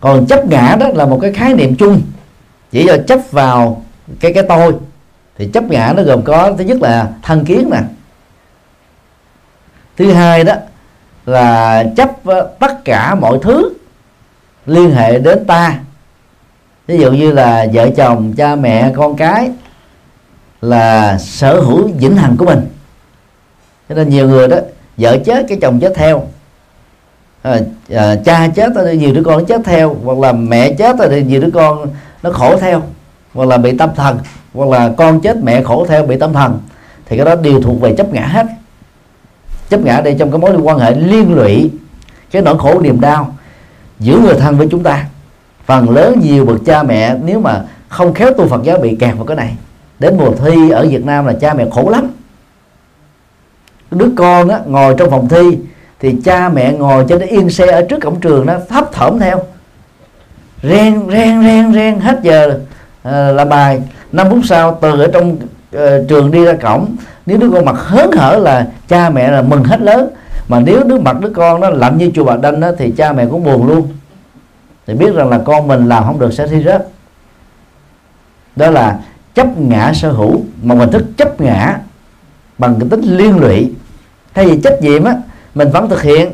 [0.00, 2.02] còn chấp ngã đó là một cái khái niệm chung.
[2.70, 3.82] Chỉ do chấp vào
[4.20, 4.74] cái cái tôi.
[5.38, 7.80] Thì chấp ngã nó gồm có, thứ nhất là thân kiến nè.
[9.96, 10.54] Thứ hai đó
[11.26, 13.72] là chấp ờ, tất cả mọi thứ
[14.66, 15.78] liên hệ đến ta.
[16.86, 19.50] Ví dụ như là vợ chồng, cha mẹ, con cái
[20.62, 22.68] là sở hữu vĩnh hằng của mình.
[23.88, 24.56] Cho nên nhiều người đó,
[24.96, 26.26] vợ chết, cái chồng chết theo
[27.42, 30.96] à, à, cha chết thì nhiều đứa con nó chết theo hoặc là mẹ chết
[31.10, 31.86] thì nhiều đứa con
[32.22, 32.82] nó khổ theo
[33.34, 34.18] hoặc là bị tâm thần
[34.54, 36.58] hoặc là con chết mẹ khổ theo bị tâm thần.
[37.06, 38.46] Thì cái đó đều thuộc về chấp ngã hết.
[39.68, 41.70] Chấp ngã đây trong cái mối quan hệ liên lụy
[42.30, 43.34] cái nỗi khổ niềm đau
[43.98, 45.06] giữa người thân với chúng ta.
[45.66, 49.16] Phần lớn nhiều bậc cha mẹ nếu mà không khéo tu Phật giáo bị kẹt
[49.16, 49.56] vào cái này.
[49.98, 52.10] Đến mùa thi ở Việt Nam là cha mẹ khổ lắm.
[53.90, 55.58] Đứa con á, ngồi trong phòng thi
[56.00, 59.42] thì cha mẹ ngồi trên yên xe ở trước cổng trường đó thấp thỏm theo.
[60.62, 62.58] Ren ren ren ren hết giờ
[63.02, 63.82] ờ, uh, làm bài.
[64.12, 65.36] Năm phút sau từ ở trong
[65.76, 69.42] uh, trường đi ra cổng nếu đứa con mặt hớn hở là cha mẹ là
[69.42, 70.08] mừng hết lớn.
[70.48, 73.12] Mà nếu đứa mặt đứa con nó lạnh như chùa bà đanh đó, thì cha
[73.12, 73.88] mẹ cũng buồn luôn.
[74.86, 76.86] Thì biết rằng là con mình làm không được sẽ thi rớt.
[78.56, 78.98] Đó là
[79.34, 81.78] chấp ngã sở hữu mà mình thức chấp ngã
[82.58, 83.72] bằng cái tính liên lụy.
[84.34, 85.14] Thay vì trách nhiệm á
[85.54, 86.30] mình vẫn thực hiện.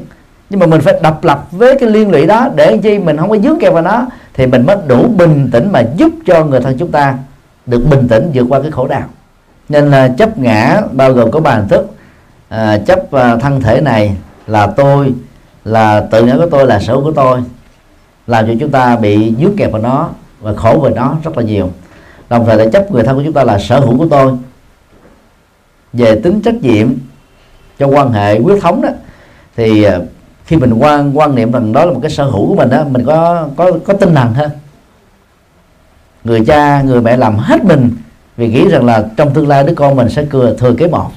[0.50, 2.98] Nhưng mà mình phải độc lập với cái liên lụy đó để chi?
[2.98, 6.12] Mình không có dướng keo vào nó thì mình mới đủ bình tĩnh mà giúp
[6.26, 7.18] cho người thân chúng ta
[7.66, 9.02] được bình tĩnh vượt qua cái khổ đau.
[9.68, 11.86] Nên là chấp ngã bao gồm có ba hình thức.
[12.48, 15.14] À, chấp à, thân thể này là tôi
[15.64, 17.40] là tự ngã của tôi là sở của tôi
[18.26, 20.08] làm cho chúng ta bị dướng kẹp vào nó
[20.40, 21.70] và khổ về nó rất là nhiều.
[22.28, 24.32] Đồng thời là chấp người thân của chúng ta là sở hữu của tôi.
[25.92, 26.94] Về tính trách nhiệm
[27.78, 28.88] cho quan hệ quyết thống đó.
[29.56, 29.98] Thì à,
[30.46, 32.84] khi mình quan quan niệm rằng đó là một cái sở hữu của mình đó
[32.90, 34.50] mình có có có tinh thần hơn.
[36.24, 37.90] Người cha người mẹ làm hết mình
[38.36, 41.10] vì nghĩ rằng là trong tương lai đứa con mình sẽ thừa, thừa kế một.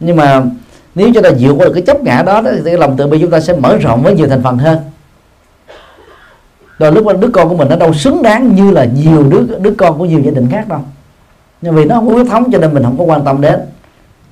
[0.00, 0.42] Nhưng mà
[0.94, 3.18] nếu chúng ta vượt qua được cái chấp ngã đó, thì cái lòng tự bi
[3.20, 4.78] chúng ta sẽ mở rộng với nhiều thành phần hơn.
[6.78, 9.58] Rồi lúc đó đứa con của mình nó đâu xứng đáng như là nhiều đứa
[9.58, 10.80] đứa con của nhiều gia đình khác đâu.
[11.62, 13.60] Nhưng vì nó không có huyết thống cho nên mình không có quan tâm đến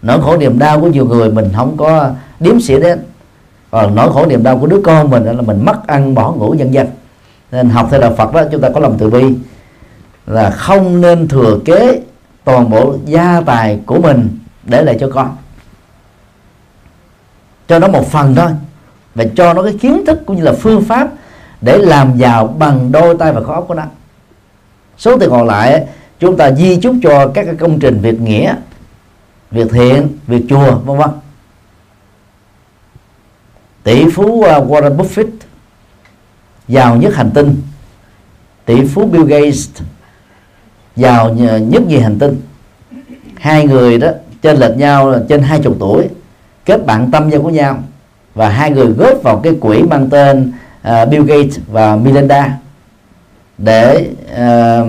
[0.03, 2.99] nỗi khổ niềm đau của nhiều người mình không có điếm xỉa đến.
[3.71, 6.55] Còn nỗi khổ niềm đau của đứa con mình là mình mất ăn, bỏ ngủ
[6.55, 6.87] dân dân
[7.53, 9.25] nên học theo đạo Phật đó, chúng ta có lòng từ bi
[10.27, 12.01] là không nên thừa kế
[12.45, 15.37] toàn bộ gia tài của mình để lại cho con.
[17.69, 18.51] Cho nó một phần thôi
[19.15, 21.09] và cho nó cái kiến thức cũng như là phương pháp
[21.61, 23.83] để làm giàu bằng đôi tay và khối óc của nó.
[24.99, 25.87] Số tiền còn lại,
[26.21, 28.55] chúng ta di chúc cho các cái công trình việc nghĩa
[29.51, 31.11] việc thiện việc chùa vân vân.
[33.83, 35.31] Tỷ phú à, Warren Buffett
[36.69, 37.63] giàu nhất hành tinh.
[38.65, 39.69] Tỷ phú Bill Gates
[40.97, 42.41] giàu nhất gì hành tinh.
[43.37, 44.09] Hai người đó
[44.43, 46.09] trên lệch nhau là trên hai chục tuổi
[46.65, 47.83] kết bạn tâm giao của nhau.
[48.35, 50.53] Và hai người góp vào cái quỹ mang tên
[50.89, 52.59] uh, Bill Gates và Melinda
[53.59, 54.89] để uh,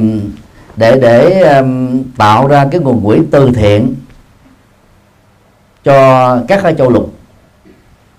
[0.75, 3.95] để để um, tạo ra cái nguồn quỹ từ thiện
[5.83, 7.13] cho các châu lục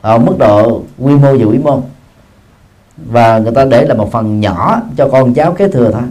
[0.00, 1.82] ở mức độ quy mô và quy mô.
[2.96, 6.02] Và người ta để là một phần nhỏ cho con cháu kế thừa thôi.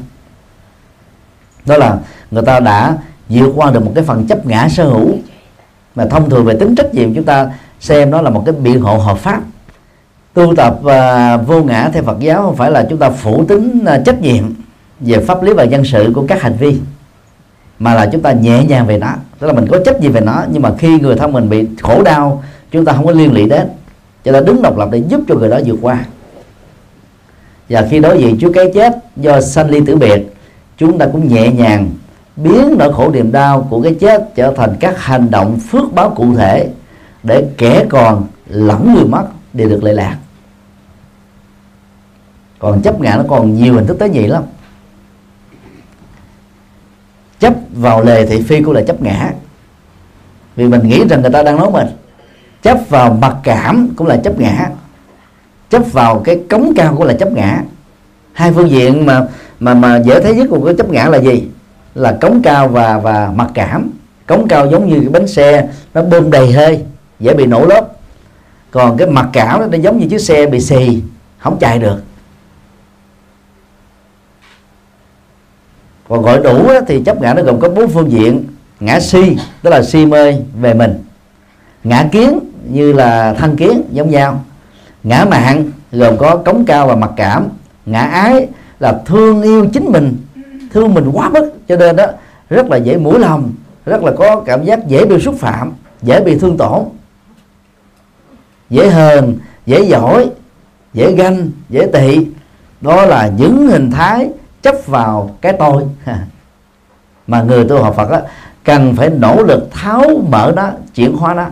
[1.65, 1.97] Đó là
[2.31, 2.97] người ta đã
[3.29, 5.09] vượt qua được một cái phần chấp ngã sở hữu.
[5.95, 8.81] Mà thông thường về tính trách nhiệm chúng ta xem nó là một cái biện
[8.81, 9.41] hộ hợp pháp.
[10.33, 13.85] Tu tập uh, vô ngã theo Phật giáo không phải là chúng ta phủ tính
[13.95, 14.43] uh, trách nhiệm
[14.99, 16.79] về pháp lý và dân sự của các hành vi
[17.79, 19.13] mà là chúng ta nhẹ nhàng về nó.
[19.39, 21.67] Tức là mình có trách nhiệm về nó nhưng mà khi người thân mình bị
[21.81, 23.67] khổ đau chúng ta không có liên lụy đến.
[24.23, 26.05] Cho ta đứng độc lập để giúp cho người đó vượt qua.
[27.69, 30.33] Và khi đối diện chúa cái chết do sanh ly tử biệt
[30.77, 31.89] chúng ta cũng nhẹ nhàng
[32.35, 36.09] biến nỗi khổ niềm đau của cái chết trở thành các hành động phước báo
[36.09, 36.69] cụ thể
[37.23, 40.17] để kẻ còn lẫn người mất để được lệ lạc.
[42.59, 44.43] Còn chấp ngã nó còn nhiều hình thức tế nhị lắm
[47.39, 49.31] chấp vào lề thị phi cũng là chấp ngã.
[50.55, 51.87] Vì mình nghĩ rằng người ta đang nói mình.
[52.61, 54.69] Chấp vào mặc cảm cũng là chấp ngã.
[55.69, 57.63] Chấp vào cái cống cao cũng là chấp ngã.
[58.33, 59.27] Hai phương diện mà
[59.59, 61.43] mà mà dễ thấy nhất của cái chấp ngã là gì?
[61.95, 63.89] Là cống cao và và mặc cảm.
[64.27, 66.83] Cống cao giống như cái bánh xe, nó bơm đầy hơi,
[67.19, 67.99] dễ bị nổ lốp
[68.71, 71.01] còn cái mặc cảm nó giống như chiếc xe bị xì,
[71.37, 72.03] không chạy được.
[76.09, 78.43] Còn gọi đủ thì chấp ngã nó gồm có bốn phương diện.
[78.79, 81.03] Ngã si tức là si mê, về mình.
[81.83, 84.43] Ngã kiến, như là thân kiến, giống nhau.
[85.03, 87.47] Ngã mạng, gồm có cống cao và mặc cảm.
[87.85, 88.47] Ngã ái,
[88.79, 90.17] là thương yêu chính mình.
[90.73, 92.05] Thương mình quá mức, cho nên đó
[92.49, 93.51] rất là dễ mũi lòng,
[93.85, 96.83] rất là có cảm giác dễ bị xúc phạm, dễ bị thương tổn.
[98.69, 100.29] Dễ hờn, dễ giỏi,
[100.93, 102.27] dễ ganh, dễ tị.
[102.81, 104.29] Đó là những hình thái
[104.61, 105.83] chấp vào cái tôi.
[107.27, 108.19] Mà người tu học Phật đó,
[108.63, 111.45] cần phải nỗ lực tháo mở nó chuyển hóa nó.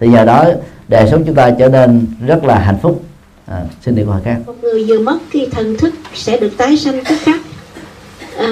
[0.00, 0.44] Thì giờ đó
[0.88, 3.02] đời sống chúng ta trở nên rất là hạnh phúc.
[3.46, 4.36] À, xin đi câu hỏi khác.
[4.46, 7.40] Một người vừa mất thì thần thức sẽ được tái sanh tức khắc.
[8.38, 8.48] À,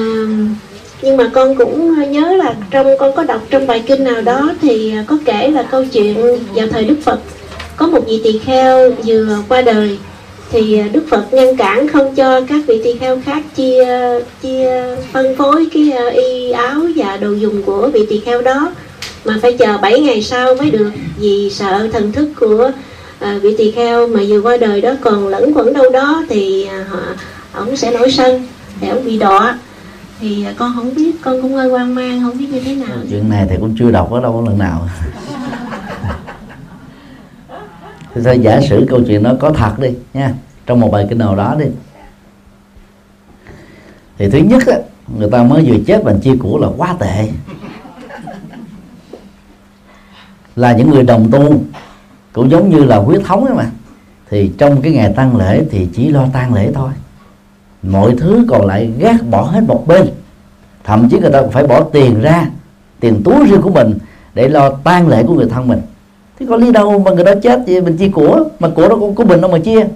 [1.03, 4.53] nhưng mà con cũng nhớ là trong con có đọc trong bài kinh nào đó
[4.63, 6.17] thì có kể là câu chuyện
[6.55, 7.21] vào thời Đức Phật.
[7.77, 9.99] Có một vị tỳ kheo vừa qua đời
[10.51, 13.85] thì Đức Phật ngăn cản không cho các vị tỳ kheo khác chia
[14.43, 18.73] chia phân phối cái y áo và đồ dùng của vị tỳ kheo đó
[19.25, 20.91] mà phải chờ 7 ngày sau mới được.
[21.19, 22.71] Vì sợ thần thức của
[23.19, 26.67] à, vị tỳ kheo mà vừa qua đời đó còn lẫn quẩn đâu đó thì
[26.89, 27.01] họ
[27.53, 28.47] ổng sẽ nổi sân
[28.81, 29.59] để ổng bị đọa.
[30.21, 32.97] Thì con không biết con cũng hơi hoang mang không biết như thế nào.
[33.11, 34.89] Chuyện này thì cũng chưa đọc ở đâu lần nào
[38.17, 40.35] thì thôi giả sử câu chuyện đó có thật đi nha
[40.67, 41.67] trong một bài kinh nào đó đi.
[44.19, 44.77] Thì thứ nhất á,
[45.19, 47.29] người ta mới vừa chết bằng chia của là quá tệ.
[50.57, 51.61] Là những người đồng tu
[52.33, 53.71] cũng giống như là huyết thống ấy mà
[54.31, 56.91] thì trong cái ngày tang lễ thì chỉ lo tang lễ thôi.
[57.83, 60.07] Mọi thứ còn lại gác bỏ hết một bên.
[60.85, 62.51] Thậm chí người ta phải bỏ tiền ra
[63.01, 63.99] tiền túi riêng của mình
[64.35, 65.81] để lo tang lễ của người thân mình
[66.39, 68.97] thế có lý đâu mà người đó chết thì mình chia của mà của đó
[69.01, 69.87] cũng của mình đâu mà chia.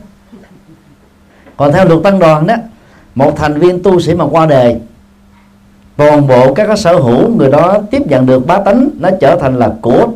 [1.57, 2.55] Còn theo luật tăng đoàn đó
[3.15, 4.81] một thành viên tu sĩ mà qua đời
[5.97, 9.39] toàn bộ các cái sở hữu người đó tiếp nhận được bá tánh nó trở
[9.41, 10.09] thành là của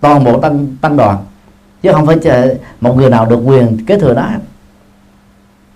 [0.00, 1.16] toàn bộ tăng tăng đoàn.
[1.82, 4.28] Chứ không phải chờ một người nào được quyền kế thừa đó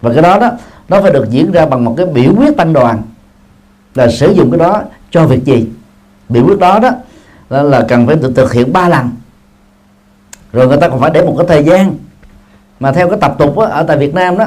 [0.01, 0.51] và cái đó đó
[0.89, 3.03] nó phải được diễn ra bằng một cái biểu quyết tăng đoàn
[3.95, 5.69] là sử dụng cái đó cho việc gì.
[6.29, 6.91] Biểu quyết đó đó
[7.51, 9.11] là, là cần phải được thực hiện ba lần
[10.53, 11.95] rồi người ta còn phải để một cái thời gian.
[12.81, 14.47] Mà theo cái tập tục đó, ở tại Việt Nam đó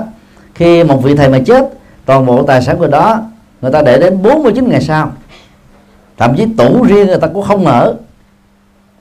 [0.56, 1.70] khi một vị thầy mà chết
[2.06, 3.22] toàn bộ tài sản của đó
[3.62, 5.12] người ta để đến 49 ngày sau.
[6.18, 7.96] Thậm chí tủ riêng người ta cũng không mở.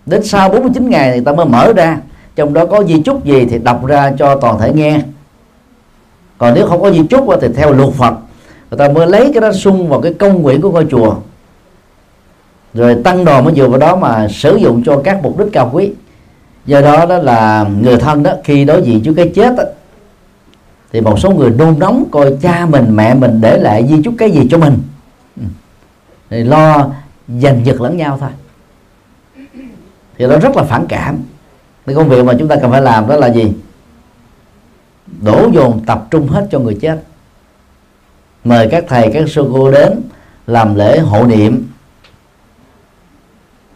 [0.07, 1.99] Đến sau 49 ngày người ta mới mở ra.
[2.37, 5.01] Trong đó có di chúc gì thì đọc ra cho toàn thể nghe.
[6.39, 8.15] Còn nếu không có di chúc thì theo luật Phật
[8.71, 11.15] người ta mới lấy cái đó sung vào cái công nguyện của ngôi chùa.
[12.75, 15.71] Rồi tăng đoàn mới dựa vào đó mà sử dụng cho các mục đích cao
[15.73, 15.93] quý
[16.67, 19.63] do đó đó là người thân đó khi đối diện trước cái chết đó,
[20.93, 24.15] thì một số người nôn nóng coi cha mình mẹ mình để lại di chúc
[24.19, 24.79] cái gì cho mình.
[25.37, 25.43] Ừ.
[26.31, 26.91] Thì lo
[27.29, 28.31] giành giật lẫn nhau thôi.
[30.19, 31.19] Thì nó rất là phản cảm.
[31.87, 33.53] Cái công việc mà chúng ta cần phải làm đó là gì?
[35.23, 37.03] Đổ dồn tập trung hết cho người chết.
[38.45, 40.01] Mời các thầy các sư cô đến
[40.47, 41.69] làm lễ hộ niệm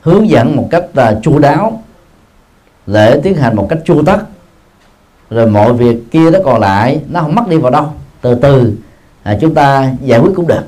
[0.01, 1.83] hướng dẫn một cách là chu đáo
[2.88, 4.18] lễ tiến hành một cách chu tất.
[5.31, 7.87] Rồi mọi việc kia nó còn lại nó không mất đi vào đâu.
[8.20, 8.72] Từ từ
[9.22, 10.62] à, chúng ta giải quyết cũng được.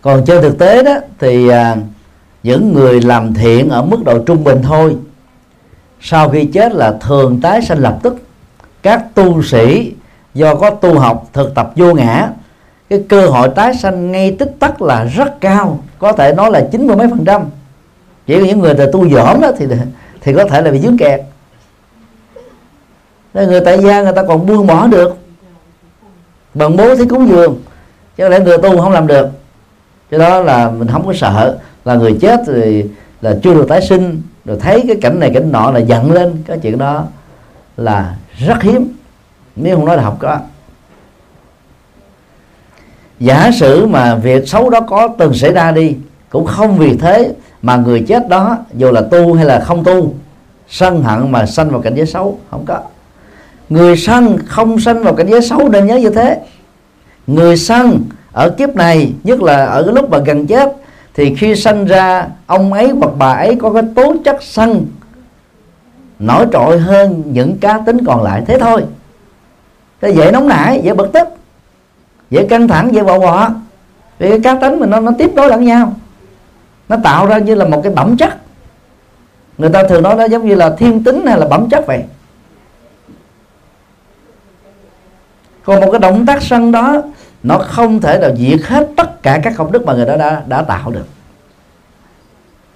[0.00, 1.76] Còn trên thực tế đó thì à,
[2.42, 4.96] những người làm thiện ở mức độ trung bình thôi.
[6.00, 8.16] Sau khi chết là thường tái sanh lập tức.
[8.82, 9.92] Các tu sĩ
[10.34, 12.28] do có tu học thực tập vô ngã
[12.90, 15.82] cái cơ hội tái sanh ngay tức tắc là rất cao.
[15.98, 17.44] Có thể nói là chín mươi mấy phần trăm
[18.26, 19.66] chỉ có những người là tu dởm đó thì
[20.20, 21.20] thì có thể là bị dướng kẹt.
[23.34, 25.16] Nên người tại gia người ta còn buông bỏ được.
[26.54, 27.62] Bằng bố thí cúng dường.
[28.16, 29.28] Chứ lẽ người tu không làm được.
[30.10, 31.58] Cho đó là mình không có sợ.
[31.84, 32.84] Là người chết thì
[33.20, 34.22] là chưa được tái sinh.
[34.44, 37.04] Rồi thấy cái cảnh này, cảnh nọ là giận lên cái chuyện đó
[37.76, 38.92] là rất hiếm.
[39.56, 40.38] Nếu không nói là học có.
[43.20, 45.96] Giả sử mà việc xấu đó có từng xảy ra đi,
[46.28, 47.32] cũng không vì thế
[47.64, 50.14] mà người chết đó, dù là tu hay là không tu,
[50.68, 52.80] sân hận mà sanh vào cảnh giới xấu, không có.
[53.68, 56.38] Người sân không sanh vào cảnh giới xấu nên nhớ như thế.
[57.26, 58.00] Người sân
[58.32, 60.72] ở kiếp này, nhất là ở cái lúc mà gần chết,
[61.14, 64.86] thì khi sanh ra, ông ấy hoặc bà ấy có cái tố chất sân,
[66.18, 68.84] nổi trội hơn những cá tính còn lại thế thôi.
[70.00, 71.28] Cái dễ nóng nảy, dễ bực tức,
[72.30, 73.48] dễ căng thẳng, dễ bạo bọ
[74.18, 75.92] vì cái cá tính mình nó nó tiếp nối lẫn nhau
[76.88, 78.36] nó tạo ra như là một cái bẩm chất.
[79.58, 82.02] Người ta thường nói nó giống như là thiên tính hay là bẩm chất vậy.
[85.64, 87.02] Còn một cái động tác sân đó,
[87.42, 90.42] nó không thể nào diệt hết tất cả các công đức mà người đó đã
[90.46, 91.06] đã tạo được.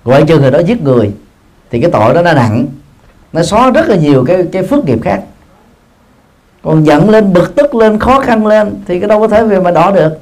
[0.04, 1.12] Ngoại trừ người đó giết người,
[1.70, 2.66] thì cái tội đó nó nặng.
[3.32, 5.22] Nó xóa rất là nhiều cái cái phước nghiệp khác.
[6.62, 9.60] Còn giận lên, bực tức lên, khó khăn lên, thì cái đâu có thể về
[9.60, 10.18] mà đỏ được.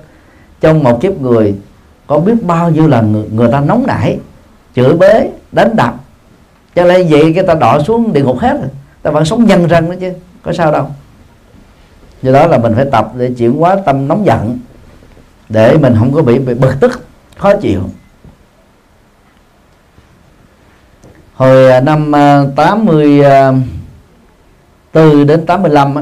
[0.61, 1.55] Trong một kiếp người
[2.07, 4.19] có biết bao nhiêu là người, người ta nóng nảy
[4.75, 5.95] chửi bế đánh đập.
[6.75, 8.71] Cho nên vậy cái ta đọa xuống địa ngục hết rồi.
[9.03, 10.91] Ta vẫn sống nhân răng đó chứ có sao đâu.
[12.23, 14.59] Do đó là mình phải tập để chuyển hóa tâm nóng giận
[15.49, 17.81] để mình không có bị, bị bực tức khó chịu.
[21.35, 23.63] Hồi à, năm à, 84
[24.93, 25.95] từ à, đến 85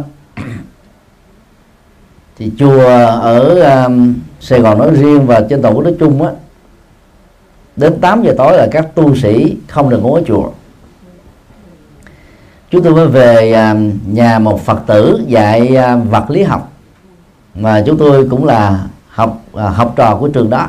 [2.36, 2.86] thì chùa
[3.20, 3.60] ở
[4.44, 6.30] Sài Gòn nói riêng và trên toàn quốc nói chung á,
[7.76, 10.50] đến 8 giờ tối là các tu sĩ không được ngủ ở chùa.
[12.70, 13.76] Chúng tôi mới về à,
[14.06, 16.72] nhà một phật tử dạy à, vật lý học,
[17.54, 20.68] mà chúng tôi cũng là học à, học trò của trường đó.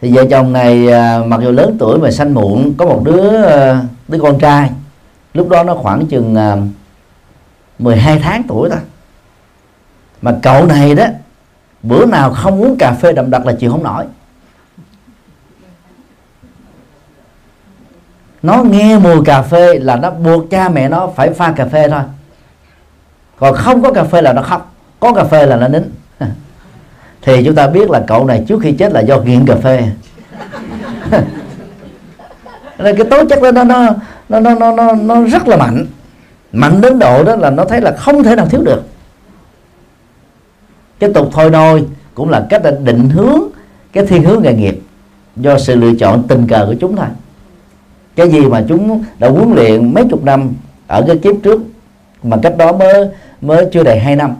[0.00, 0.86] Thì vợ chồng này
[1.26, 3.30] mặc dù lớn tuổi mà sanh muộn, có một đứa
[4.08, 4.70] đứa con trai,
[5.34, 6.36] lúc đó nó khoảng chừng
[7.78, 8.80] 12 tháng tuổi thôi
[10.22, 11.04] mà cậu này đó
[11.82, 14.04] bữa nào không uống cà phê đậm đặc là chịu không nổi.
[18.42, 21.88] Nó nghe mùi cà phê là nó buộc cha mẹ nó phải pha cà phê
[21.88, 22.02] thôi.
[23.38, 25.82] Còn không có cà phê là nó khóc, có cà phê là nó nín.
[27.22, 29.84] Thì chúng ta biết là cậu này trước khi chết là do nghiện cà phê.
[32.78, 33.64] Là cái tố chất đó nó
[34.28, 35.86] nó nó nó nó nó rất là mạnh.
[36.52, 38.82] Mạnh đến độ đó là nó thấy là không thể nào thiếu được
[40.98, 41.84] cái tục thôi nôi
[42.14, 43.40] cũng là cách định hướng
[43.92, 44.80] cái thiên hướng nghề nghiệp
[45.36, 47.06] do sự lựa chọn tình cờ của chúng thôi.
[48.16, 50.52] Cái gì mà chúng đã huấn luyện mấy chục năm
[50.86, 51.60] ở cái kiếp trước
[52.22, 53.08] mà cách đó mới
[53.40, 54.34] mới chưa đầy hai năm.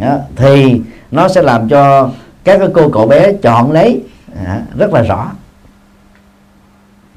[0.00, 2.10] Đó, thì nó sẽ làm cho
[2.44, 4.02] các cái cô cậu bé chọn lấy
[4.46, 5.32] à, rất là rõ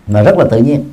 [0.08, 0.84] mà rất là tự nhiên.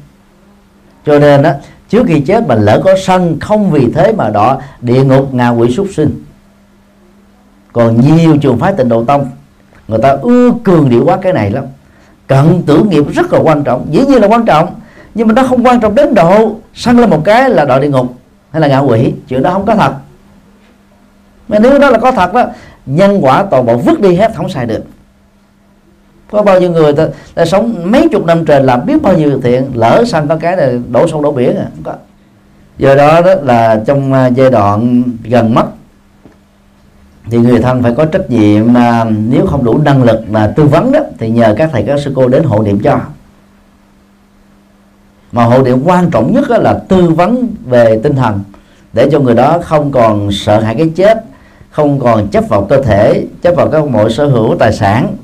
[1.06, 1.50] Cho nên đó
[1.88, 5.50] trước khi chết mà lỡ có sân không vì thế mà đọ địa ngục ngạ
[5.50, 6.24] quỷ súc sinh
[7.72, 9.30] còn nhiều trường phái tịnh độ tông
[9.88, 11.64] người ta ưa cường điệu quá cái này lắm.
[12.26, 14.74] Cận tử nghiệp rất là quan trọng dĩ nhiên là quan trọng
[15.14, 17.88] nhưng mà nó không quan trọng đến độ săn lên một cái là đọa địa
[17.88, 18.14] ngục
[18.50, 19.92] hay là ngạ quỷ chuyện đó không có thật.
[21.48, 22.44] Mà nếu đó là có thật đó
[22.86, 24.84] nhân quả toàn bộ vứt đi hết không xài được.
[26.30, 29.30] Có bao nhiêu người ta, ta sống mấy chục năm trời làm biết bao nhiêu
[29.30, 31.94] việc thiện lỡ sanh có cái là đổ sông đổ biển à không có.
[32.78, 35.66] Do đó đó là trong à, giai đoạn gần mất
[37.30, 40.64] thì người thân phải có trách nhiệm mà nếu không đủ năng lực mà tư
[40.64, 43.00] vấn đó, thì nhờ các thầy các sư cô đến hộ niệm cho.
[45.32, 48.40] Mà hộ niệm quan trọng nhất là tư vấn về tinh thần,
[48.92, 51.24] để cho người đó không còn sợ hãi cái chết,
[51.70, 55.16] không còn chấp vào cơ thể, chấp vào các mọi sở hữu tài sản,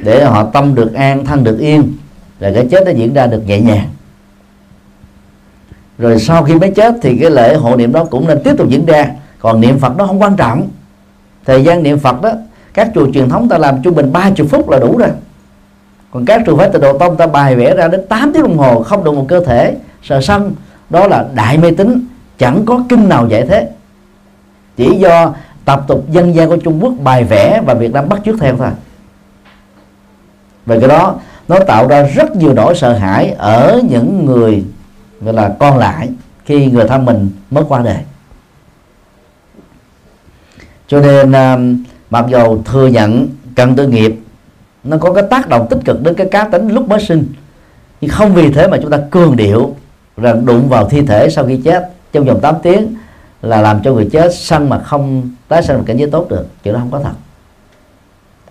[0.00, 1.92] để họ tâm được an, thân được yên
[2.38, 3.88] và cái chết nó diễn ra được nhẹ nhàng.
[5.98, 8.68] Rồi sau khi mới chết thì cái lễ hộ niệm đó cũng nên tiếp tục
[8.68, 10.68] diễn ra, còn niệm phật nó không quan trọng
[11.48, 12.30] thời gian niệm phật đó,
[12.74, 15.08] các chùa truyền thống ta làm trung bình 30 phút là đủ rồi.
[16.10, 18.58] Còn các trường phái tịnh độ tông ta bài vẽ ra đến 8 tiếng đồng
[18.58, 20.54] hồ, không được một cơ thể, sợ sân.
[20.90, 22.06] Đó là đại mê tín,
[22.38, 23.68] chẳng có kinh nào dạy thế.
[24.76, 25.34] Chỉ do
[25.64, 28.56] tập tục dân gian của Trung Quốc bài vẽ và Việt Nam bắt chước theo
[28.56, 28.68] thôi.
[30.66, 31.14] Về cái đó,
[31.48, 34.64] nó tạo ra rất nhiều nỗi sợ hãi ở những người,
[35.20, 36.08] gọi là con lại,
[36.44, 37.98] khi người thân mình mất qua đời
[40.88, 44.14] cho nên uh, mặc dù thừa nhận cần tư nghiệp
[44.84, 47.26] nó có cái tác động tích cực đến cái cá tính lúc mới sinh.
[48.00, 49.76] Nhưng không vì thế mà chúng ta cường điệu
[50.16, 52.94] rằng đụng vào thi thể sau khi chết trong vòng 8 tiếng
[53.42, 56.46] là làm cho người chết sân mà không tái sinh cảnh giới tốt được.
[56.62, 57.14] Chuyện đó không có thật.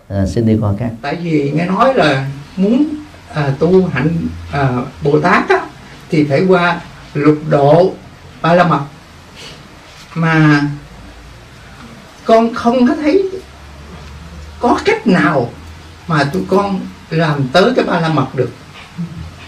[0.10, 2.28] À, xin đi qua các tại vì nghe nói là
[2.58, 2.86] muốn
[3.34, 4.10] à, tu hạnh
[4.52, 4.70] à,
[5.04, 5.60] bồ tát á,
[6.10, 6.82] thì phải qua
[7.14, 7.92] lục độ
[8.42, 8.82] ba la mật.
[10.16, 10.62] Mà
[12.28, 13.30] con không có thấy
[14.60, 15.50] có cách nào
[16.08, 18.50] mà tụi con làm tới cái ba la mật được.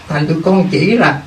[0.08, 1.22] Thành tụi con chỉ là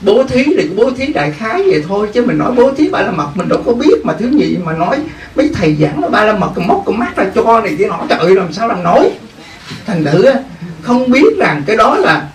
[0.00, 3.02] bố thí thì bố thí đại khái vậy thôi, chứ mình nói bố thí ba
[3.02, 4.98] la mật mình đâu có biết mà thứ gì mà nói
[5.34, 8.06] mấy thầy giảng là ba la mật móc con mắt ra cho này kia nói
[8.08, 9.10] trời làm sao làm nói
[9.86, 10.24] thành thử
[10.82, 12.28] không biết rằng cái đó là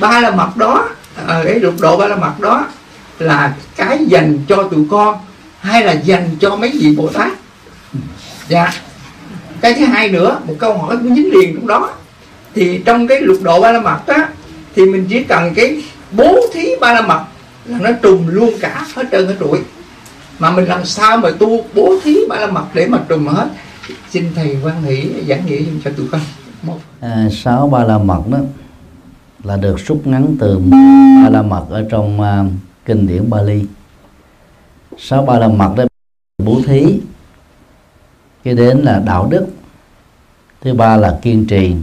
[0.00, 0.88] ba la mật đó
[1.26, 2.66] ờ, cái lục độ ba la mật đó
[3.18, 5.18] là cái dành cho tụi con
[5.60, 7.32] hay là dành cho mấy vị bồ tát
[8.48, 8.72] dạ.
[9.60, 11.90] Cái thứ hai nữa một câu hỏi cũng dính liền trong đó.
[12.54, 14.28] Thì trong cái lục độ ba la mật á
[14.76, 15.82] thì mình chỉ cần cái
[16.12, 17.24] bố thí ba la mật
[17.64, 19.58] là nó trùng luôn cả hết trơn hết trụi
[20.38, 23.48] mà mình làm sao mà tu bố thí ba la mật để mà trùng hết?
[24.10, 26.20] Xin thầy quan hỷ giảng nghĩa cho tụi con.
[26.62, 26.78] Một.
[27.00, 28.38] À, sáu ba la mật đó
[29.44, 32.52] là được rút ngắn từ ba la mật ở trong uh,
[32.84, 33.64] kinh điển Bali.
[34.98, 35.84] Sáu ba la mật đó
[36.44, 37.00] bố thí
[38.44, 39.46] cái đến là đạo đức,
[40.60, 41.76] thứ ba là kiên trì,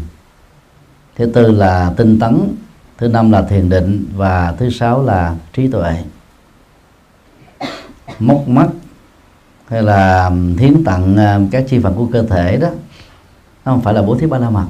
[1.16, 2.56] thứ tư là tinh tấn,
[2.98, 6.04] thứ năm là thiền định, và thứ sáu là trí tuệ.
[8.20, 8.68] Móc mắt
[9.68, 12.70] hay là hiến tặng à, các chi phần của cơ thể đó,
[13.66, 14.66] nó không phải là bố thí ba la mật,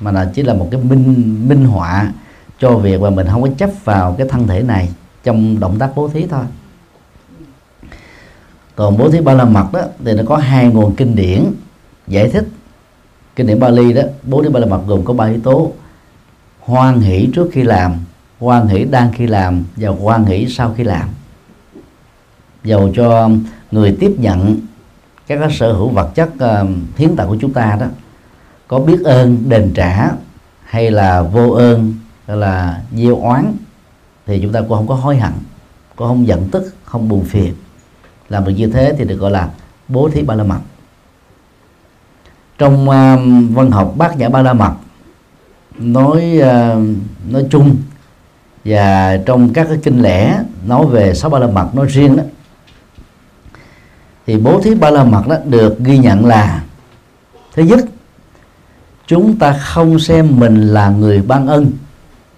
[0.00, 2.12] mà là chỉ là một cái minh minh họa
[2.58, 4.88] cho việc mà mình không có chấp vào cái thân thể này
[5.24, 6.44] trong động tác bố thí thôi
[8.76, 11.44] còn bố thí ba la mật đó thì nó có hai nguồn kinh điển
[12.06, 12.48] giải thích.
[13.36, 15.72] Kinh điển Bali đó bố thí ba la mật gồm có ba yếu tố.
[16.60, 17.96] Hoan hỷ trước khi làm
[18.38, 21.08] hoan hỷ đang khi làm và hoan hỷ sau khi làm.
[22.64, 23.30] Dầu cho
[23.70, 24.60] người tiếp nhận
[25.26, 27.86] các sở hữu vật chất uh, hiến tặng của chúng ta đó
[28.68, 30.10] có biết ơn đền trả
[30.64, 31.94] hay là vô ơn
[32.26, 33.52] hay là gieo oán
[34.26, 35.32] thì chúng ta cũng không có hối hận
[35.96, 37.54] cũng không giận tức không buồn phiền
[38.28, 39.50] làm được như thế thì được gọi là
[39.88, 40.60] bố thí ba la mật.
[42.58, 43.20] Trong uh,
[43.54, 44.72] văn học bát nhã ba la mật
[45.78, 46.82] nói uh,
[47.30, 47.76] nói chung
[48.64, 52.22] và trong các cái kinh lẻ nói về sáu ba la mật nói riêng đó
[54.26, 56.62] thì bố thí ba la mật đó được ghi nhận là
[57.54, 57.80] thứ nhất
[59.06, 61.72] chúng ta không xem mình là người ban ân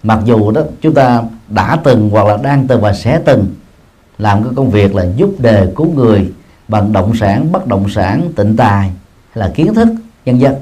[0.03, 3.47] mặc dù đó chúng ta đã từng hoặc là đang từng và sẽ từng
[4.19, 6.33] làm cái công việc là giúp đề cứu người
[6.69, 8.95] bằng động sản, bất động sản, tịnh tài hay
[9.35, 9.89] là kiến thức
[10.25, 10.55] nhân dân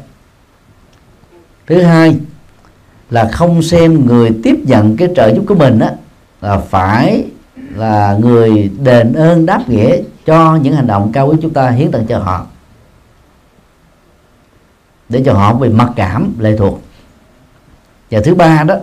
[1.67, 2.17] thứ hai
[3.11, 5.89] là không xem người tiếp nhận cái trợ giúp của mình đó
[6.41, 7.25] là phải
[7.75, 9.97] là người đền ơn đáp nghĩa
[10.27, 12.47] cho những hành động cao quý chúng ta hiến tặng cho họ.
[15.09, 16.81] Để cho họ bị mặc cảm, lệ thuộc.
[18.11, 18.75] Và thứ ba đó,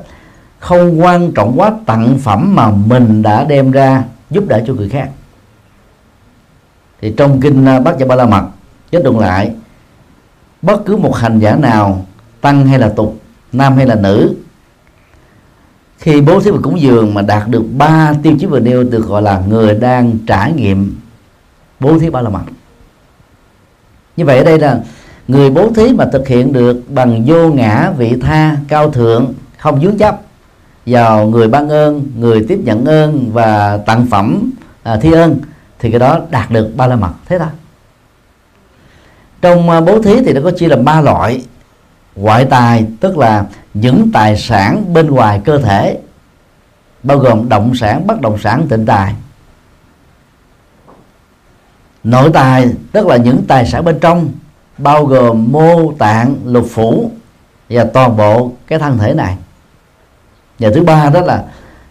[0.60, 4.90] không quan trọng quá tặng phẩm mà mình đã đem ra giúp đỡ cho người
[4.90, 5.10] khác.
[7.02, 8.44] Thì trong kinh à, bát nhã ba la mật
[8.92, 9.56] kết luận lại,
[10.62, 12.06] bất cứ một hành giả nào,
[12.42, 13.22] tăng hay là tục,
[13.52, 14.36] nam hay là nữ,
[15.98, 19.06] khi bố thí và cúng dường mà đạt được ba tiêu chí vừa nêu được
[19.08, 20.96] gọi là người đang trải nghiệm
[21.80, 22.44] bố thí ba la mật.
[24.18, 24.80] Như vậy ở đây là
[25.28, 29.82] người bố thí mà thực hiện được bằng vô ngã vị tha cao thượng, không
[29.82, 30.22] dướng chấp
[30.86, 34.52] vào người ban ơn người tiếp nhận ơn và tặng phẩm
[34.84, 35.40] à, thi ơn
[35.80, 37.14] thì cái đó đạt được ba la mật.
[37.26, 37.48] Thế thôi.
[39.42, 41.46] Trong à, bố thí thì nó có chia làm ba loại.
[42.16, 46.00] Ngoại tài tức là những tài sản bên ngoài cơ thể
[47.04, 49.16] bao gồm động sản bất động sản tịnh tài.
[52.04, 54.30] Nội tài tức là những tài sản bên trong
[54.78, 57.12] bao gồm mô tạng lục phủ
[57.70, 59.38] và toàn bộ cái thân thể này
[60.60, 61.44] và thứ ba đó là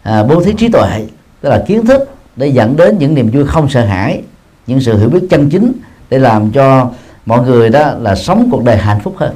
[0.02, 1.06] à, bố thí trí tuệ
[1.40, 4.22] tức là kiến thức để dẫn đến những niềm vui không sợ hãi
[4.66, 5.72] những sự hiểu biết chân chính
[6.10, 6.90] để làm cho
[7.26, 9.34] mọi người đó là sống cuộc đời hạnh phúc hơn.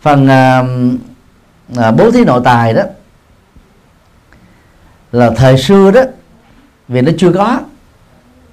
[0.00, 0.62] Phần à,
[1.76, 2.82] à, bố thí nội tài đó
[5.12, 6.02] là thời xưa đó
[6.88, 7.60] vì nó chưa có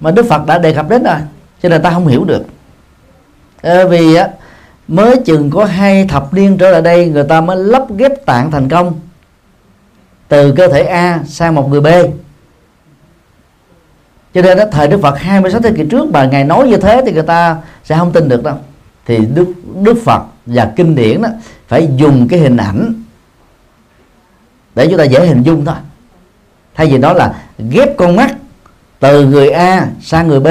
[0.00, 1.18] mà Đức Phật đã đề cập đến rồi
[1.62, 2.42] cho nên ta không hiểu được.
[3.62, 4.28] À, vì á,
[4.90, 8.50] mới chừng có hai thập niên trở lại đây, người ta mới lắp ghép tạng
[8.50, 9.00] thành công.
[10.28, 11.86] Từ cơ thể A sang một người B.
[14.34, 17.02] Cho nên đó, thời Đức Phật 26 thế kỷ trước mà ngài nói như thế
[17.06, 18.56] thì người ta sẽ không tin được đâu.
[19.06, 19.46] Thì Đức
[19.82, 21.28] Đức Phật và kinh điển đó
[21.68, 22.94] phải dùng cái hình ảnh
[24.74, 25.74] để chúng ta dễ hình dung thôi.
[26.74, 28.34] Thay vì đó là ghép con mắt
[29.00, 30.48] từ người A sang người B,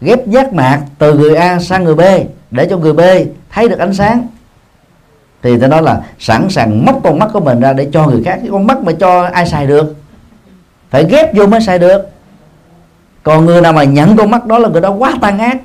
[0.00, 2.02] ghép giác mạc từ người A sang người B
[2.50, 3.00] để cho người B
[3.50, 4.26] thấy được ánh sáng.
[5.42, 8.22] Thì ta nói là sẵn sàng móc con mắt của mình ra để cho người
[8.24, 8.38] khác.
[8.40, 9.94] Cái con mắt mà cho ai xài được?
[10.90, 12.10] Phải ghép vô mới xài được.
[13.22, 15.58] Còn người nào mà nhận con mắt đó là người đó quá tàn ác.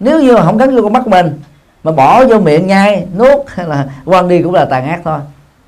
[0.00, 1.40] Nếu như mà không gắn vô con mắt mình,
[1.84, 5.18] mà bỏ vô miệng nhai, nuốt hay là quăng đi cũng là tàn ác thôi.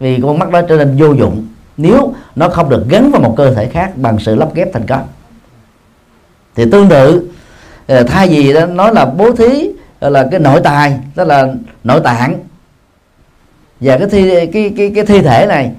[0.00, 1.46] Vì con mắt đó trở nên vô dụng.
[1.76, 4.86] Nếu nó không được gắn vào một cơ thể khác bằng sự lắp ghép thành
[4.86, 5.06] công.
[6.54, 7.30] Thì tương tự
[7.86, 9.70] ờ, thay vì đó, nói là bố thí
[10.10, 12.38] là cái nội tài, đó là nội tạng.
[13.80, 15.72] Và cái thi, cái cái cái thi thể này,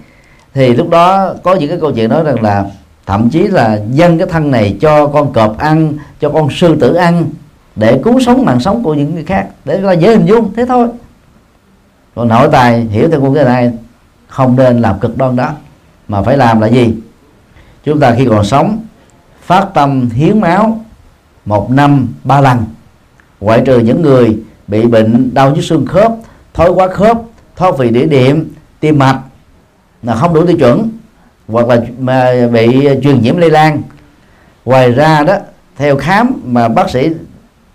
[0.53, 2.65] thì lúc đó có những cái câu chuyện nói rằng là
[3.05, 6.93] thậm chí là dân cái thân này cho con cọp ăn, cho con sư tử
[6.93, 7.25] ăn,
[7.75, 9.47] để cứu sống mạng sống của những người khác.
[9.65, 10.87] Để là dễ hình dung, thế thôi.
[12.15, 13.71] Còn nội tài hiểu theo con cái này,
[14.27, 15.51] không nên làm cực đoan đó,
[16.07, 16.95] mà phải làm là gì?
[17.83, 18.85] Chúng ta khi còn sống,
[19.41, 20.79] phát tâm hiến máu
[21.45, 22.65] một năm ba lần
[23.43, 24.37] ngoại trừ những người
[24.67, 26.13] bị bệnh đau nhức xương khớp
[26.53, 27.17] thói quá khớp,
[27.55, 29.19] thoát vị đĩa điểm tim mạch
[30.03, 30.89] là không đủ tiêu chuẩn,
[31.47, 33.81] hoặc là mà bị truyền nhiễm lây lan.
[34.65, 35.35] Ngoài ra đó,
[35.77, 37.09] theo khám mà bác sĩ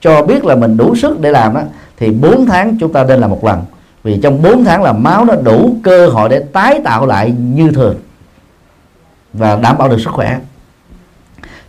[0.01, 1.61] cho biết là mình đủ sức để làm đó
[1.97, 3.65] thì 4 tháng chúng ta nên làm một lần.
[4.03, 7.71] Vì trong 4 tháng là máu nó đủ cơ hội để tái tạo lại như
[7.71, 7.97] thường
[9.33, 10.39] và đảm bảo được sức khỏe.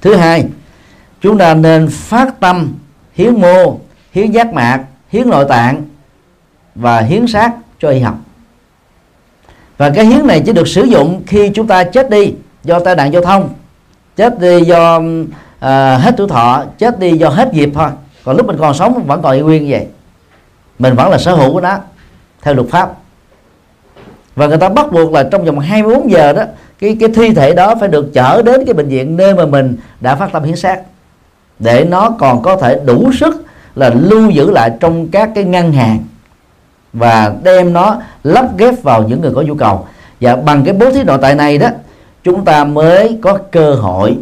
[0.01, 0.45] Thứ hai,
[1.21, 2.73] chúng ta nên phát tâm
[3.13, 3.79] hiến mô
[4.11, 5.81] hiến giác mạc hiến nội tạng
[6.75, 8.15] và hiến xác cho y học.
[9.77, 12.33] Và cái hiến này chỉ được sử dụng khi chúng ta chết đi
[12.63, 13.49] do tai nạn giao thông
[14.15, 17.89] chết đi do uh, hết tuổi thọ chết đi do hết nghiệp thôi.
[18.23, 19.87] Còn lúc mình còn sống vẫn còn y nguyên như vậy.
[20.79, 21.77] Mình vẫn là sở hữu của nó
[22.41, 22.93] theo luật pháp.
[24.35, 26.43] Và người ta bắt buộc là trong vòng 24 giờ đó
[26.79, 29.77] cái cái thi thể đó phải được chở đến cái bệnh viện nơi mà mình
[30.01, 30.81] đã phát tâm hiến xác
[31.59, 33.45] để nó còn có thể đủ sức
[33.79, 35.99] là lưu giữ lại trong các cái ngân hàng
[36.93, 39.87] và đem nó lắp ghép vào những người có nhu cầu.
[40.21, 41.67] Và bằng cái bố thí nội tại này đó,
[42.23, 44.17] chúng ta mới có cơ hội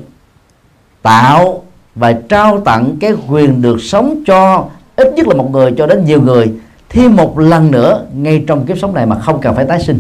[1.02, 1.64] tạo
[1.96, 6.06] và trao tặng cái quyền được sống cho ít nhất là một người cho đến
[6.06, 6.52] nhiều người
[6.90, 10.00] thêm một lần nữa ngay trong kiếp sống này mà không cần phải tái sinh.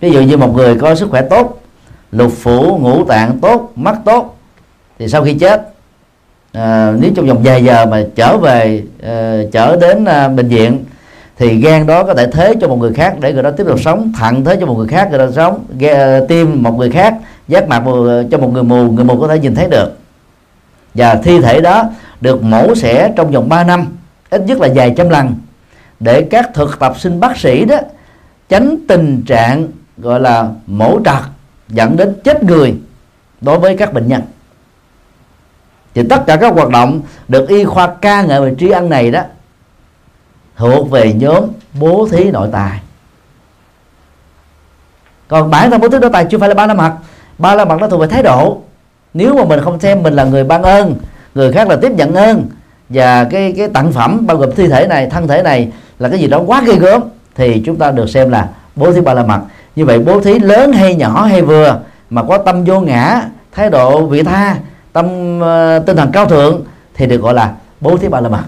[0.00, 1.62] Ví dụ như một người có sức khỏe tốt,
[2.12, 4.36] lục phủ, ngũ tạng tốt, mắt tốt,
[4.98, 5.71] thì sau khi chết
[6.52, 10.48] à, nếu trong vòng vài giờ mà trở về ờ, à, trở đến à, bệnh
[10.48, 10.84] viện
[11.38, 13.80] thì gan đó có thể thế cho một người khác để người đó tiếp tục
[13.80, 16.90] sống thận thế cho một người khác người đó sống gan, ờ, tim một người
[16.90, 17.14] khác
[17.48, 19.98] giác mạc ờ, cho một người mù người mù có thể nhìn thấy được.
[20.94, 21.84] Và thi thể đó
[22.20, 23.86] được mổ xẻ trong vòng 3 năm
[24.30, 25.34] ít nhất là vài trăm lần
[26.00, 27.76] để các thực tập sinh bác sĩ đó
[28.48, 31.22] tránh tình trạng gọi là mổ trật
[31.68, 32.74] dẫn đến chết người
[33.40, 34.22] đối với các bệnh nhân
[35.94, 39.10] thì tất cả các hoạt động được y khoa ca ngợi về tri ân này
[39.10, 39.20] đó,
[40.56, 41.44] thuộc về nhóm
[41.80, 42.80] bố thí nội tài.
[45.28, 46.92] Còn bản thân bố thí nội tài chưa phải là ba la mật.
[47.38, 48.58] Ba la mật nó thuộc về thái độ.
[49.14, 50.94] Nếu mà mình không xem, mình là người ban ơn,
[51.34, 52.48] người khác là tiếp nhận ơn,
[52.88, 56.18] và cái cái tặng phẩm, bao gồm thi thể này, thân thể này là cái
[56.18, 57.02] gì đó quá ghê gớm,
[57.34, 59.40] thì chúng ta được xem là bố thí ba la mật.
[59.76, 61.80] Như vậy bố thí lớn hay nhỏ hay vừa,
[62.10, 63.22] mà có tâm vô ngã,
[63.52, 64.56] thái độ vị tha
[64.92, 66.62] tâm uh, tinh thần cao thượng
[66.94, 68.42] thì được gọi là bố thí ba la mật.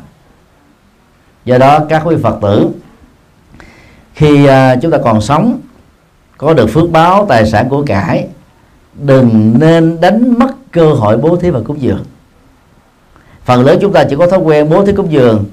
[1.44, 2.70] Do đó các quý phật tử
[4.14, 5.60] khi uh, chúng ta còn sống
[6.38, 8.28] có được phước báo tài sản của cải
[8.94, 12.04] đừng nên đánh mất cơ hội bố thí và cúng dường.
[13.44, 15.44] Phần lớn chúng ta chỉ có thói quen bố thí cúng dường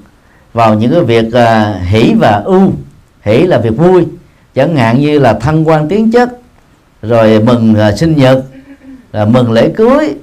[0.52, 2.72] vào những cái việc uh, hỷ và ưu.
[3.22, 4.06] Hỷ là việc vui
[4.54, 6.30] chẳng hạn như là thăng quan tiến chất
[7.02, 8.44] rồi mừng uh, sinh nhật
[9.12, 10.14] là mừng lễ cưới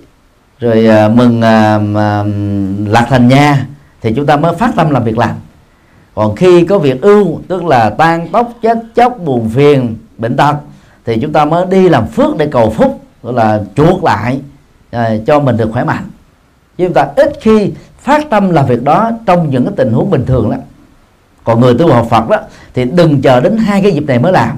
[0.60, 3.66] rồi uh, mừng uh, uh, lạc thành nha
[4.02, 5.36] thì chúng ta mới phát tâm làm việc làm.
[6.16, 10.56] Còn khi có việc ưu tức là tan tóc chết chóc buồn phiền bệnh tật
[11.06, 14.40] thì chúng ta mới đi làm phước để cầu phúc gọi là chuộc lại
[14.96, 16.04] uh, cho mình được khỏe mạnh.
[16.78, 20.10] Chứ chúng ta ít khi phát tâm làm việc đó trong những cái tình huống
[20.10, 20.60] bình thường lắm.
[21.44, 22.38] Còn người tu học Phật đó
[22.74, 24.58] thì đừng chờ đến hai cái dịp này mới làm.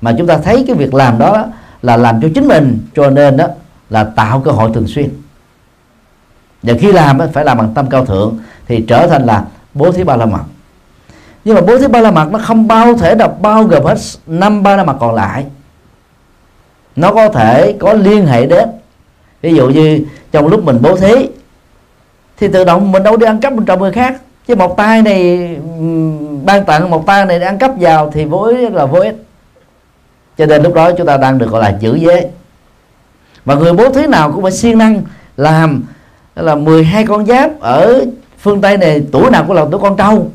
[0.00, 1.46] Mà chúng ta thấy cái việc làm đó
[1.82, 3.46] là làm cho chính mình cho nên đó
[3.90, 5.10] là tạo cơ hội thường xuyên.
[6.62, 10.04] Và khi làm phải làm bằng tâm cao thượng thì trở thành là bố thí
[10.04, 10.42] ba la mật.
[11.44, 13.96] Nhưng mà bố thí ba la mật nó không bao thể là bao gồm hết
[14.26, 15.44] năm ba la mật còn lại.
[16.96, 18.68] Nó có thể có liên hệ đến,
[19.42, 21.28] ví dụ như trong lúc mình bố thí,
[22.38, 24.20] thì tự động mình đâu đi ăn cắp bên trong người khác.
[24.46, 25.48] Chứ một tay này
[26.44, 29.16] ban tặng, một tay này ăn cắp vào thì vô ích là vô ích.
[30.38, 32.26] Cho nên lúc đó chúng ta đang được gọi là giữ giới
[33.46, 35.02] và người bố thí nào cũng phải siêng năng
[35.36, 35.82] làm
[36.36, 38.04] là 12 con giáp ở
[38.38, 40.30] phương tây này tuổi nào cũng là tuổi con trâu.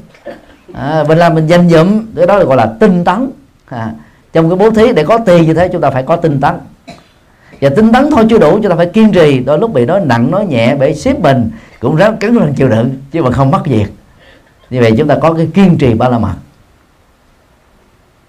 [0.74, 3.30] À, mình làm mình dành dụm cái đó là gọi là tinh tấn.
[3.66, 3.92] À,
[4.34, 6.54] trong cái bố thí để có tiền như thế chúng ta phải có tinh tấn.
[7.62, 9.40] Và tinh tấn thôi chưa đủ chúng ta phải kiên trì.
[9.40, 12.68] Đôi lúc bị nói nặng nói nhẹ để xếp mình cũng ráng cứng rắn chịu
[12.68, 13.88] đựng chứ mà không mất việc.
[14.70, 16.36] Như vậy chúng ta có cái kiên trì ba la mật.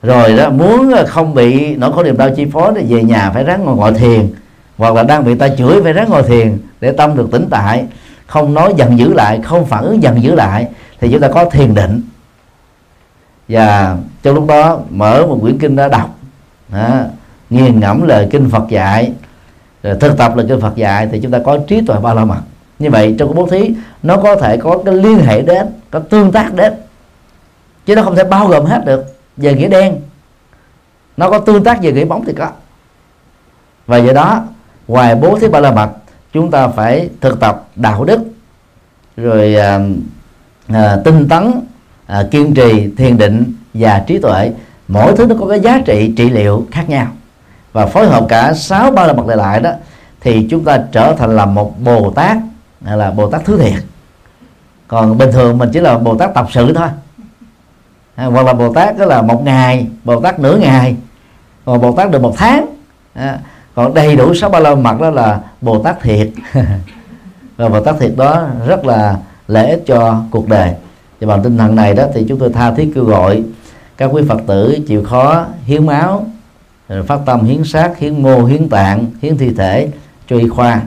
[0.02, 3.44] Rồi đó muốn không bị nỗi khổ niềm đau chi phối thì về nhà phải
[3.44, 4.30] ráng ngồi ngồi thiền
[4.76, 7.86] hoặc là đang bị ta chửi phải ráng ngồi thiền để tâm được tĩnh tại
[8.26, 10.68] không nói dần giữ lại không phản ứng dần giữ lại
[11.00, 12.02] thì chúng ta có thiền định.
[13.48, 16.18] Và trong lúc đó mở một quyển kinh đã đọc
[16.68, 16.88] đó,
[17.50, 19.12] nghiền ngẫm lời kinh Phật dạy
[19.82, 22.24] rồi thực tập lời kinh Phật dạy thì chúng ta có trí tuệ ba la
[22.24, 22.40] mật.
[22.78, 25.98] Như vậy trong cái bố thí nó có thể có cái liên hệ đến có
[25.98, 26.72] tương tác đến
[27.86, 29.04] chứ nó không thể bao gồm hết được
[29.36, 30.00] về nghĩa đen.
[31.16, 32.48] Nó có tương tác về nghĩa bóng thì có.
[33.86, 34.44] Và do đó
[34.92, 35.90] ngoài bố thí ba la mật
[36.32, 38.20] chúng ta phải thực tập đạo đức
[39.16, 39.78] rồi à,
[40.68, 41.52] à, tinh tấn
[42.06, 44.50] à, kiên trì thiền định và trí tuệ.
[44.88, 47.06] Mỗi thứ nó có cái giá trị trị liệu khác nhau.
[47.72, 49.70] Và phối hợp cả sáu ba la mật lại lại đó
[50.20, 52.36] thì chúng ta trở thành là một bồ tát
[52.84, 53.82] hay là bồ tát thứ thiệt.
[54.88, 56.88] Còn bình thường mình chỉ là bồ tát tập sự thôi.
[58.14, 60.96] À, hoặc là bồ tát đó là một ngày bồ tát nửa ngày
[61.64, 62.66] còn bồ tát được một tháng.
[63.14, 63.38] À,
[63.74, 66.28] còn đầy đủ sáu ba la mật đó là bồ tát thiệt.
[67.56, 69.16] Và bồ tát thiệt đó rất là
[69.48, 70.74] lợi ích cho cuộc đời.
[71.20, 73.42] Và bằng tinh thần này đó thì chúng tôi tha thiết kêu gọi
[73.96, 76.26] các quý phật tử chịu khó, hiến máu
[77.06, 79.88] phát tâm hiến xác, hiến mô, hiến tạng, hiến thi thể
[80.28, 80.82] cho y khoa.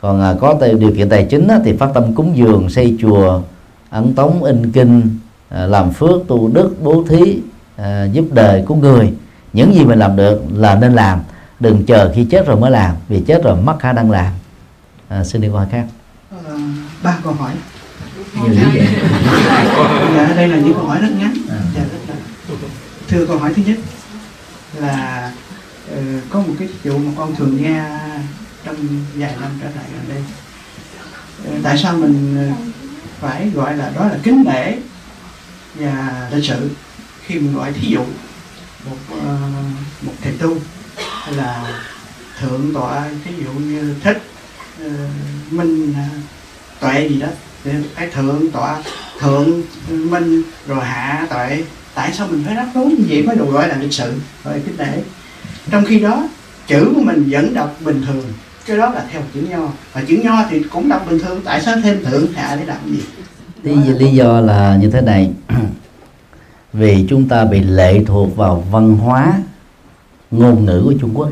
[0.00, 3.40] Còn à, có điều kiện tài chính thì phát tâm cúng dường, xây chùa,
[3.90, 5.18] ấn tống, in kinh
[5.48, 7.38] à, làm phước, tu đức, bố thí
[7.76, 9.12] à, giúp đời của người.
[9.52, 11.18] Những gì mình làm được là nên làm
[11.60, 14.32] đừng chờ khi chết rồi mới làm vì chết rồi mất khả năng làm.
[15.08, 15.86] À, xin đi hỏi khác.
[16.44, 16.58] Ờ,
[17.02, 17.52] ba câu hỏi.
[18.34, 18.88] Nhiều như vậy.
[20.16, 21.34] Dạ đây là những câu hỏi rất ngắn.
[21.48, 22.14] Dạ, rất là...
[23.08, 23.78] thưa câu hỏi thứ nhất
[24.74, 25.32] là
[25.92, 25.98] uh,
[26.30, 27.84] có một cái vụ mà con thường nghe
[28.64, 28.76] trong
[29.14, 30.22] vài năm trở lại gần đây.
[31.56, 32.48] Uh, tại sao mình
[33.20, 34.74] phải gọi là đó là kính nể
[35.74, 36.70] và lịch sự
[37.26, 38.04] khi mình gọi thí dụ
[38.90, 39.22] một uh,
[40.02, 40.56] một thầy tu
[41.24, 41.80] hay là
[42.40, 44.22] thượng tọa ví dụ như thích
[44.86, 46.22] uh, minh uh,
[46.80, 47.28] tuệ gì đó
[47.64, 48.82] thì cái thượng tọa
[49.20, 51.64] thượng minh rồi hạ tuệ.
[51.94, 54.12] Tại sao mình phải rắc rối như vậy mới được gọi là lịch sự?
[54.44, 55.02] Rồi kinh để.
[55.70, 56.28] Trong khi đó
[56.66, 58.24] chữ của mình vẫn đọc bình thường.
[58.66, 59.68] Cái đó là theo chữ nho.
[59.92, 61.40] Và chữ nho thì cũng đọc bình thường.
[61.44, 63.00] Tại sao thêm thượng hạ để làm gì?
[63.62, 65.30] Lý, lý do là như thế này.
[66.72, 69.32] Vì chúng ta bị lệ thuộc vào văn hóa
[70.30, 71.30] ngôn ngữ của Trung Quốc.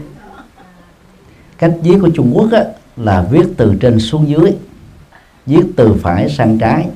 [1.58, 2.64] Cách viết của Trung Quốc á,
[2.96, 4.52] là viết từ trên xuống dưới
[5.46, 6.86] viết từ phải sang trái.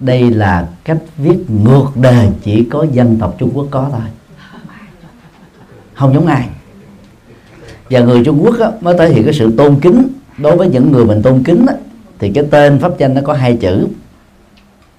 [0.00, 4.00] Đây là cách viết ngược đời chỉ có dân tộc Trung Quốc có thôi.
[5.94, 6.48] Không giống ai.
[7.90, 10.08] Và người Trung Quốc á, mới thể hiện cái sự tôn kính.
[10.38, 11.74] Đối với những người mình tôn kính á,
[12.18, 13.86] thì cái tên pháp danh nó có hai chữ.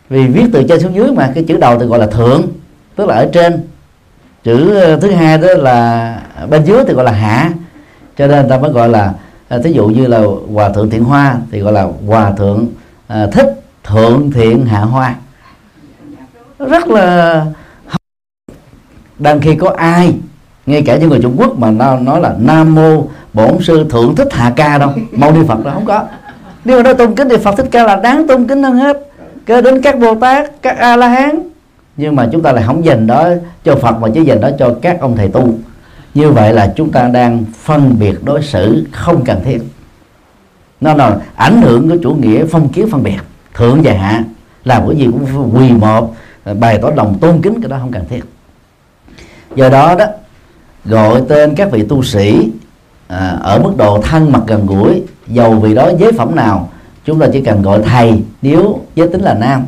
[0.09, 2.47] Vì viết từ trên xuống dưới mà cái chữ đầu thì gọi là thượng
[2.95, 3.67] tức là ở trên
[4.49, 7.51] chữ ờ, thứ hai đó là bên dưới thì gọi là hạ.
[8.17, 9.13] Cho nên ta mới gọi là
[9.49, 10.21] ờ, thí dụ như là
[10.53, 12.67] hòa thượng thiện hoa thì gọi là hòa thượng
[13.07, 15.15] à, thích thượng thiện hạ hoa.
[16.59, 17.45] Rất là
[19.19, 20.13] đang khi có ai
[20.65, 24.15] ngay cả những người Trung Quốc mà nó nói là Nam mô bổn sư thượng
[24.15, 26.03] thích hạ ca đâu mâu ni Phật đó không có.
[26.65, 28.97] Nếu mà nói tôn kính thì Phật thích ca là đáng tôn kính hơn hết.
[29.45, 31.39] Kể đến các Bồ Tát các A La Hán
[31.99, 33.29] nhưng mà chúng ta lại không dành đó
[33.63, 35.53] cho Phật mà chỉ dành đó cho các ông thầy tu.
[36.13, 39.61] Như vậy là chúng ta đang phân biệt đối xử không cần thiết.
[40.81, 43.17] Nó là ảnh hưởng của chủ nghĩa phong kiến phân biệt
[43.53, 44.23] thượng và hạ
[44.65, 46.15] làm cái gì cũng quỳ một
[46.59, 48.21] bày tỏ lòng tôn kính cái đó không cần thiết.
[49.55, 50.05] Do đó đó
[50.85, 52.49] gọi tên các vị tu sĩ
[53.07, 56.69] à, ở mức độ thân mật gần gũi dầu vì đó giới phẩm nào
[57.05, 59.65] chúng ta chỉ cần gọi thầy nếu giới tính là nam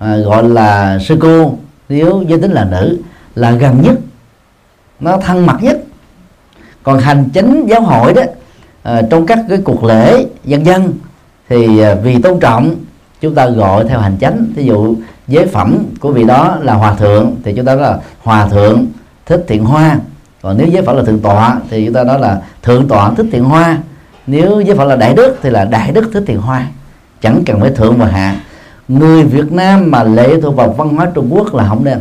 [0.00, 1.54] à, gọi là sư cô
[1.88, 2.98] nếu giới tính là nữ
[3.34, 3.96] là gần nhất
[5.00, 5.80] nó thân mật nhất.
[6.82, 8.22] Còn hành chính giáo hội đó
[8.82, 10.92] à, trong các cái cuộc lễ dân dân
[11.48, 12.74] thì à, vì tôn trọng
[13.20, 14.46] chúng ta gọi theo hành chánh.
[14.54, 14.96] Ví dụ
[15.28, 18.86] giới phẩm của vị đó là hòa thượng thì chúng ta nói là hòa thượng
[19.26, 19.98] thích thiện hoa.
[20.42, 23.26] Còn nếu giới phẩm là thượng tọa thì chúng ta nói là thượng tọa thích
[23.32, 23.78] thiện hoa.
[24.26, 26.66] Nếu giới phẩm là đại đức thì là đại đức thích thiện hoa.
[27.20, 28.36] Chẳng cần phải thượng và hạ
[28.90, 31.98] người Việt Nam mà lệ thuộc vào văn hóa Trung Quốc là không nên.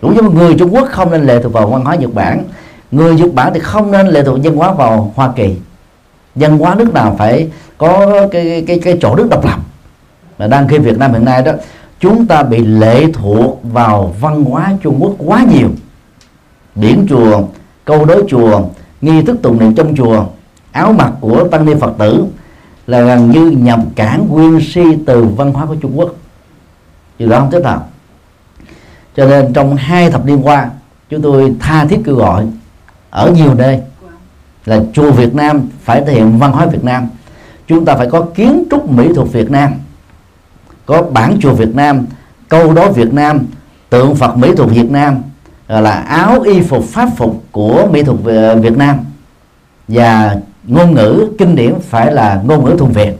[0.00, 2.44] Cũng như người Trung Quốc không nên lệ thuộc vào văn hóa Nhật Bản.
[2.90, 5.56] Người Nhật Bản thì không nên lệ thuộc văn hóa vào Hoa Kỳ.
[6.34, 9.58] Văn hóa nước nào phải có cái cái cái chỗ nước độc lập.
[10.38, 11.52] Mà đang khi Việt Nam hiện nay đó,
[12.00, 15.68] chúng ta bị lệ thuộc vào văn hóa Trung Quốc quá nhiều.
[16.74, 17.42] Điển chùa,
[17.84, 18.62] câu đối chùa,
[19.00, 20.24] nghi thức tụng niệm trong chùa,
[20.72, 22.24] áo mặc của tăng ni Phật tử
[22.86, 26.14] là gần như nhập cản nguyên si từ văn hóa của Trung Quốc.
[27.18, 27.86] Điều đó không thích hợp.
[29.16, 30.70] Cho nên trong hai thập niên qua,
[31.10, 32.46] chúng tôi tha thiết kêu gọi
[33.10, 33.80] ở nhiều nơi
[34.64, 37.08] là chùa Việt Nam phải thể hiện văn hóa Việt Nam.
[37.66, 39.72] Chúng ta phải có kiến trúc mỹ thuật Việt Nam,
[40.86, 42.06] có bản chùa Việt Nam,
[42.48, 43.46] câu đối Việt Nam,
[43.90, 45.22] tượng Phật mỹ thuật Việt Nam
[45.68, 48.18] là áo y phục, pháp phục của mỹ thuật
[48.62, 48.98] Việt Nam.
[49.88, 50.36] Và
[50.66, 53.12] ngôn ngữ kinh điển phải là ngôn ngữ thuần Việt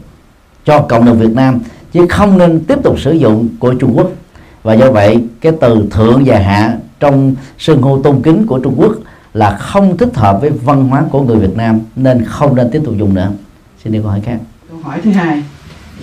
[0.65, 1.59] cho cộng đồng Việt Nam,
[1.93, 4.11] chứ không nên tiếp tục sử dụng của Trung Quốc.
[4.63, 8.75] Và do vậy, cái từ thượng và hạ trong sưng hô tôn kính của Trung
[8.77, 8.91] Quốc
[9.33, 12.81] là không thích hợp với văn hóa của người Việt Nam, nên không nên tiếp
[12.85, 13.31] tục dùng nữa.
[13.83, 14.37] Xin đi câu hỏi khác.
[14.69, 15.43] Câu hỏi thứ hai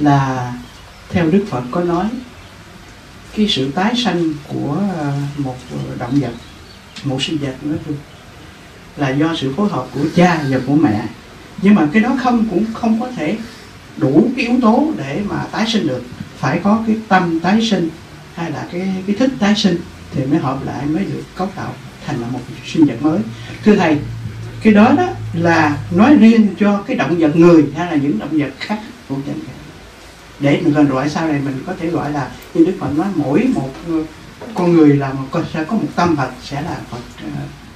[0.00, 0.52] là,
[1.10, 2.04] theo Đức Phật có nói,
[3.36, 5.54] cái sự tái sanh của ờ, một
[5.98, 6.32] động vật,
[7.04, 7.96] một sinh vật nói chung,
[8.96, 11.02] là do sự phối hợp của cha và của mẹ
[11.62, 13.36] nhưng mà cái đó không cũng không có thể
[13.96, 16.02] đủ cái yếu tố để mà tái sinh được.
[16.38, 17.88] Phải có cái tâm tái sinh
[18.34, 19.76] hay là cái cái thức tái sinh
[20.14, 21.74] thì mới hợp lại mới được cấu tạo
[22.06, 23.18] thành là một sinh vật mới.
[23.64, 23.98] Thưa thầy
[24.62, 28.30] cái đó đó là nói riêng cho cái động vật người hay là những động
[28.32, 29.56] vật khác cũng chẳng hạn.
[30.40, 33.06] Để mình còn gọi sau này mình có thể gọi là như đức phật nói
[33.14, 33.70] mỗi một
[34.54, 37.32] con người là một sẽ có một tâm phật sẽ là phật uh,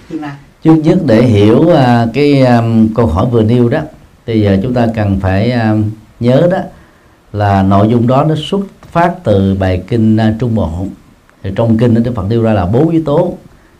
[0.08, 0.34] tương lai
[0.66, 1.76] trước nhất để hiểu uh,
[2.14, 3.80] cái um, câu hỏi vừa nêu đó
[4.26, 5.54] thì giờ chúng ta cần phải
[6.20, 6.58] nhớ đó
[7.32, 8.60] là nội dung đó nó xuất
[8.92, 10.70] phát từ bài kinh uh, trung bộ.
[11.42, 13.34] Thì trong kinh Đức Phật nêu ra là bốn yếu tố.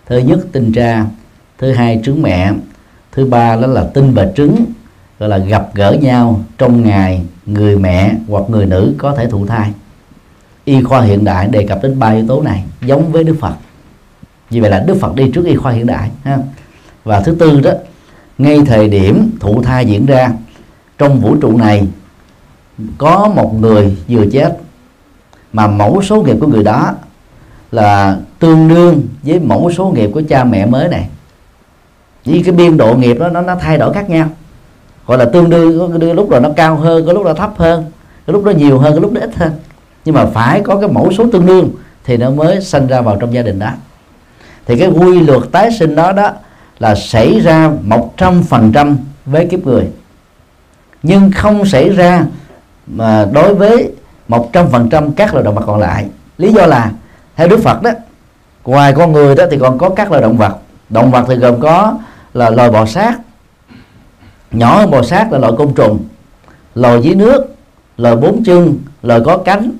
[0.06, 1.06] Thứ nhất tinh tra.
[1.58, 2.52] Thứ hai trứng mẹ.
[3.12, 4.64] Thứ ba đó là tinh và trứng
[5.18, 9.46] gọi là gặp gỡ nhau trong ngày người mẹ hoặc người nữ có thể thụ
[9.46, 9.70] thai.
[10.64, 13.54] Y khoa hiện đại đề cập đến ba yếu tố này giống với đức phật.
[14.50, 16.38] Như vậy là đức phật đi trước y khoa hiện đại ha
[17.06, 17.70] và thứ tư đó,
[18.38, 20.30] ngay thời điểm thụ thai diễn ra,
[20.98, 21.88] trong vũ trụ này
[22.98, 24.58] có một người vừa chết,
[25.52, 26.94] mà mẫu số nghiệp của người đó
[27.72, 31.08] là tương đương với mẫu số nghiệp của cha mẹ mới này.
[32.24, 34.28] Vì cái biên độ nghiệp đó, nó nó thay đổi khác nhau.
[35.06, 37.84] Gọi là tương đương, có lúc rồi nó cao hơn, có lúc nó thấp hơn,
[38.26, 39.52] có lúc nó nhiều hơn, có lúc nó ít hơn.
[40.04, 41.70] Nhưng mà phải có cái mẫu số tương đương
[42.04, 43.70] thì nó mới sinh ra vào trong gia đình đó.
[44.66, 46.32] Thì cái quy luật tái sinh đó đó
[46.78, 49.88] là xảy ra một trăm phần trăm với kiếp người.
[51.02, 52.24] Nhưng không xảy ra
[52.86, 53.92] mà đối với
[54.28, 56.06] một trăm phần trăm các loài động vật còn lại.
[56.38, 56.90] Lý do là,
[57.36, 57.90] theo Đức Phật đó,
[58.64, 60.56] ngoài con người đó thì còn có các loài động vật.
[60.88, 61.98] Động vật thì gồm có
[62.34, 63.18] là loài bò sát.
[64.52, 65.98] Nhỏ hơn bò sát là loài côn trùng,
[66.74, 67.54] loài dưới nước,
[67.98, 69.70] loài bốn chân, loài có cánh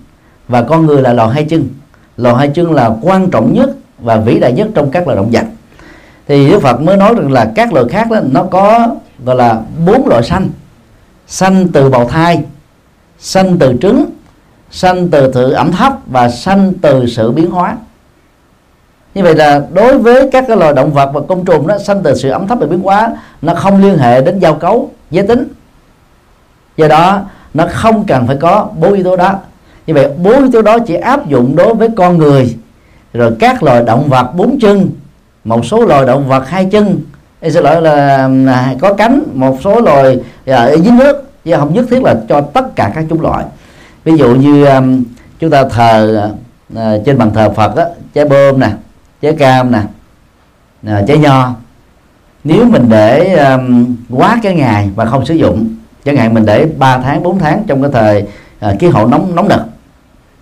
[0.49, 1.69] và con người là loài hai chân.
[2.17, 5.31] Loài hai chân là quan trọng nhất và vĩ đại nhất trong các loài động
[5.33, 5.45] vật
[6.29, 8.89] thì Đức Phật mới nói rằng là các loài khác đó, nó có,
[9.25, 10.49] gọi là, bốn loại sanh.
[11.27, 12.45] Sanh từ bào thai,
[13.19, 14.05] sanh từ trứng,
[14.71, 17.77] sanh từ sự ẩm thấp và sanh từ sự biến hóa.
[19.15, 22.03] Như vậy là đối với các cái loài động vật và côn trùng đó, sanh
[22.03, 25.27] từ sự ẩm thấp và biến hóa, nó không liên hệ đến giao cấu, giới
[25.27, 25.49] tính.
[26.77, 27.21] Do đó,
[27.55, 29.35] nó không cần phải có bốn yếu tố đó.
[29.87, 32.57] Như vậy, bốn yếu tố đó chỉ áp dụng đối với con người,
[33.13, 34.91] rồi các loài động vật bốn chân
[35.47, 37.01] một số loài động vật hai chân.
[37.41, 38.29] Ê, xin lỗi là
[38.81, 41.31] có cánh một số loài à, ở dưới nước.
[41.45, 43.45] Chứ không nhất thiết là cho tất cả các chủng loại.
[44.05, 45.05] Ví dụ như um,
[45.39, 46.31] chúng ta thờ
[46.73, 47.85] uh, trên bàn thờ Phật á,
[48.15, 48.71] trái bơm nè
[49.23, 49.81] trái cam nè
[50.87, 51.55] uh, trái nho.
[52.45, 55.69] Nếu mình để um, quá cái ngày và không sử dụng
[56.05, 58.25] chẳng hạn mình để 3 tháng 4 tháng trong cái thời
[58.73, 59.61] uh, khí hậu nóng nóng nực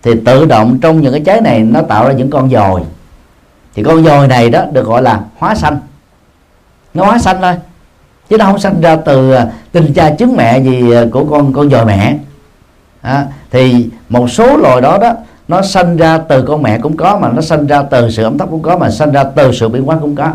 [0.02, 2.80] thì tự động trong những cái trái này nó tạo ra những con dồi
[3.74, 5.78] thì con voi này đó được gọi là hóa xanh
[6.94, 7.54] nó hóa xanh thôi.
[8.30, 11.52] Chứ nó không sanh ra từ à, tình cha trứng mẹ gì à, của con
[11.52, 12.18] con dòi mẹ.
[13.02, 15.12] À, thì một số loài đó đó
[15.48, 18.38] nó sanh ra từ con mẹ cũng có mà nó sanh ra từ sự ấm
[18.38, 20.30] thấp cũng có mà sanh ra từ sự biến hóa cũng có.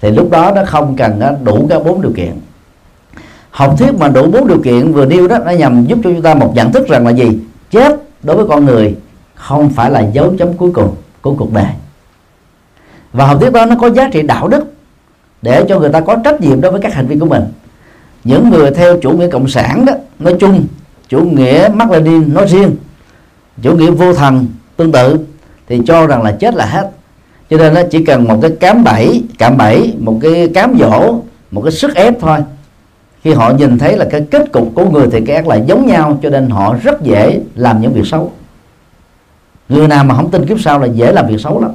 [0.00, 2.32] Thì lúc đó nó không cần à, đủ cái bốn điều kiện.
[3.50, 6.22] Học thuyết mà đủ bốn điều kiện vừa nêu đó nó nhằm giúp cho chúng
[6.22, 7.38] ta một nhận thức rằng là gì?
[7.70, 8.96] Chết đối với con người
[9.34, 11.66] không phải là dấu chấm cuối cùng của cuộc đời
[13.14, 14.64] và học thuyết đó nó có giá trị đạo đức
[15.42, 17.42] để cho người ta có trách nhiệm đối với các hành vi của mình.
[18.24, 20.66] Những người theo chủ nghĩa cộng sản đó, nói chung,
[21.08, 22.76] chủ nghĩa Mác Lenin nói riêng,
[23.62, 24.46] chủ nghĩa vô thần
[24.76, 25.18] tương tự,
[25.68, 26.90] thì cho rằng là chết là hết.
[27.50, 31.18] Cho nên nó chỉ cần một cái cám bẫy, cạm bẫy, một cái cám dỗ,
[31.50, 32.38] một cái sức ép thôi.
[33.22, 35.86] Khi họ nhìn thấy là cái kết cục của người thì cái ác là giống
[35.86, 38.32] nhau, cho nên họ rất dễ làm những việc xấu.
[39.68, 41.70] Người nào mà không tin kiếp sau là dễ làm việc xấu lắm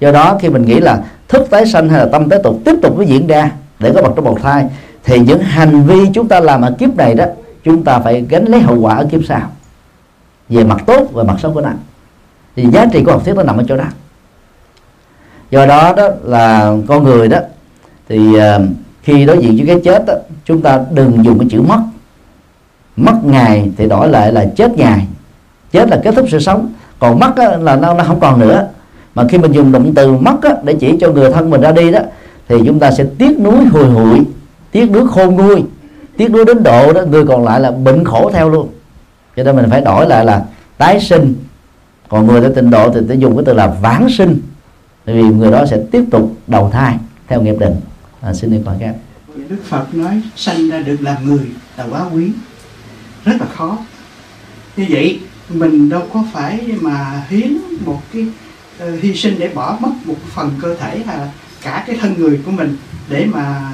[0.00, 2.74] do đó khi mình nghĩ là thức tái sanh hay là tâm tái tục tiếp
[2.82, 4.66] tục với diễn ra để có mặt trong bào thai
[5.04, 7.24] thì những hành vi chúng ta làm ở kiếp này đó
[7.64, 9.50] chúng ta phải gánh lấy hậu quả ở kiếp sau.
[10.48, 11.70] Về mặt tốt và mặt xấu của nó.
[12.56, 13.84] Thì giá trị của học thuyết nó nằm ở chỗ đó.
[15.50, 17.38] Do đó đó là con người đó
[18.08, 18.42] thì uh,
[19.02, 21.80] khi đối diện với cái chết đó, chúng ta đừng dùng cái chữ mất.
[22.96, 25.06] Mất ngày thì đổi lại là chết ngày.
[25.72, 26.72] Chết là kết thúc sự sống.
[26.98, 28.68] Còn mất là nó, nó không còn nữa
[29.14, 31.72] mà khi mình dùng động từ mất á, để chỉ cho người thân mình ra
[31.72, 32.00] đi đó
[32.48, 34.20] thì chúng ta sẽ tiếc nuối hồi hụi
[34.72, 35.62] tiếc nuối khôn nguôi
[36.16, 38.68] tiếc nuối đến độ đó người còn lại là bệnh khổ theo luôn.
[39.36, 40.44] Cho nên mình phải đổi lại là
[40.78, 41.34] tái sinh.
[42.08, 44.40] Còn người đã tịnh độ thì sẽ dùng cái từ là vãng sinh.
[45.04, 46.96] Vì người đó sẽ tiếp tục đầu thai
[47.28, 47.74] theo nghiệp định.
[48.20, 48.94] À, xin được hỏi các
[49.48, 51.46] Đức Phật nói sanh ra được làm người
[51.78, 52.32] là quá quý.
[53.24, 53.78] Rất là khó.
[54.76, 57.52] Như vậy mình đâu có phải mà hiến
[57.86, 58.26] một cái
[59.02, 61.28] hy sinh để bỏ mất một phần cơ thể là
[61.62, 62.76] cả cái thân người của mình
[63.08, 63.72] để mà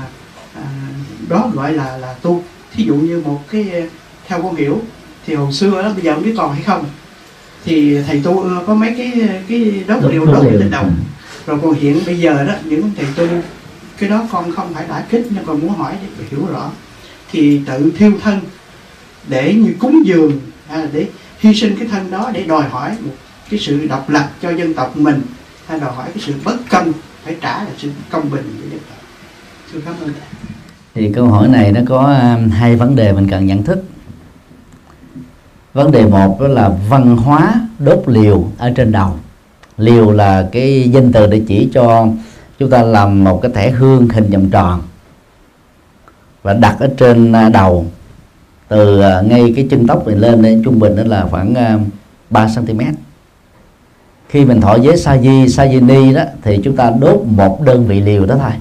[0.59, 2.43] uh, đó gọi là là tu.
[2.75, 3.89] Thí dụ như một cái
[4.27, 4.83] theo con hiểu
[5.27, 6.85] thì hồi xưa đó bây giờ không biết còn hay không.
[7.65, 10.85] Thì thầy tu có mấy cái cái đốt điều đốt lên đầu
[11.47, 13.27] rồi còn hiện bây giờ đó những thầy tu
[13.99, 16.71] cái đó con không phải đã kích nhưng còn muốn hỏi để hiểu rõ.
[17.33, 18.41] Thì tự thiêu thân
[19.29, 21.07] để như cúng dường hay là để
[21.39, 23.13] hy sinh cái thân đó để đòi hỏi một
[23.51, 25.23] cái sự độc lập cho dân tộc mình,
[25.67, 26.93] hay đòi hỏi cái sự bất công,
[27.25, 28.99] phải trả là sự công bình với dân tộc.
[29.73, 30.51] Thưa cảm ơn thầy.
[30.95, 33.85] thì câu hỏi này nó có um, hai vấn đề mình cần nhận thức
[35.73, 39.13] vấn đề một đó là văn hóa đốt liều ở trên đầu
[39.79, 42.07] liều là cái danh từ để chỉ cho
[42.59, 44.83] chúng ta làm một cái thẻ hương hình vòng tròn
[46.43, 47.87] và đặt ở trên à, đầu
[48.69, 51.79] từ à, ngay cái chân tóc này lên đến trung bình đó là khoảng à,
[52.31, 52.81] 3 cm
[54.29, 57.63] khi mình thọ giới sa di sa di ni đó thì chúng ta đốt một
[57.63, 58.53] đơn vị liều đó thôi.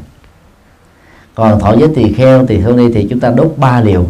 [1.36, 4.06] Còn thọ giới tỳ kheo tỳ kheo ni thì chúng ta đốt ba liều.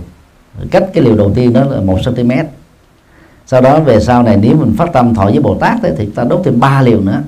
[0.72, 2.32] Cách cái liều đầu tiên đó là một cm
[3.48, 6.06] sau đó về sau này nếu mình phát tâm thọ với bồ tát đấy, thì
[6.06, 7.22] chúng ta đốt thêm ba liều nữa.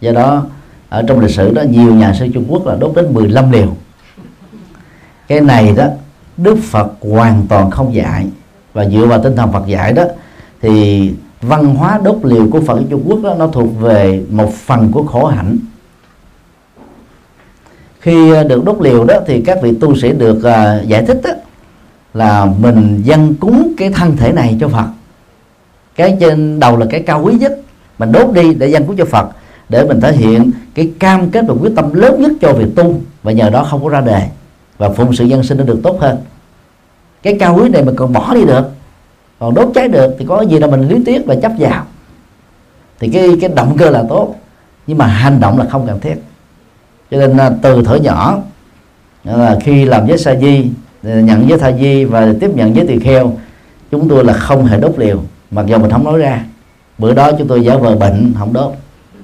[0.00, 0.46] Do đó
[0.88, 3.76] ở trong lịch sử đó nhiều nhà sư trung quốc là đốt đến 15 liều.
[5.28, 5.86] Cái này đó
[6.36, 8.26] đức phật hoàn toàn không dạy.
[8.72, 10.04] Và dựa vào tinh thần phật dạy đó
[10.60, 14.92] thì văn hóa đốt liều của phật trung quốc đó nó thuộc về một phần
[14.92, 15.58] của khổ hạnh.
[18.00, 21.20] Khi ờ, được đốt liều đó thì các vị tu sĩ được uh, giải thích
[21.24, 21.30] đó,
[22.14, 24.86] là mình dâng cúng cái thân thể này cho phật.
[25.96, 27.60] Cái trên đầu là cái cao quý nhất.
[27.98, 29.28] Mình đốt đi để dâng cúng cho phật
[29.68, 33.00] để mình thể hiện cái cam kết và quyết tâm lớn nhất cho việc tu
[33.22, 34.22] và nhờ đó không có ra đề
[34.78, 36.16] và phụng sự dân sinh nó được tốt hơn.
[37.22, 38.70] Cái cao quý này mình còn bỏ đi được
[39.38, 41.84] còn đốt cháy được thì có gì là mình lý tiếc và chấp vào.
[43.00, 44.34] Thì cái cái động cơ là tốt
[44.86, 46.14] nhưng mà hành động là không cần thiết.
[47.10, 48.38] Cho nên à, từ thở nhỏ
[49.24, 50.70] là khi làm với sa di
[51.04, 53.32] à, nhận với tha di và tiếp nhận với tỳ kheo
[53.90, 56.44] chúng tôi là không hề đốt liều mặc dù mình không nói ra.
[56.98, 58.72] Bữa đó chúng tôi giả vờ bệnh không đốt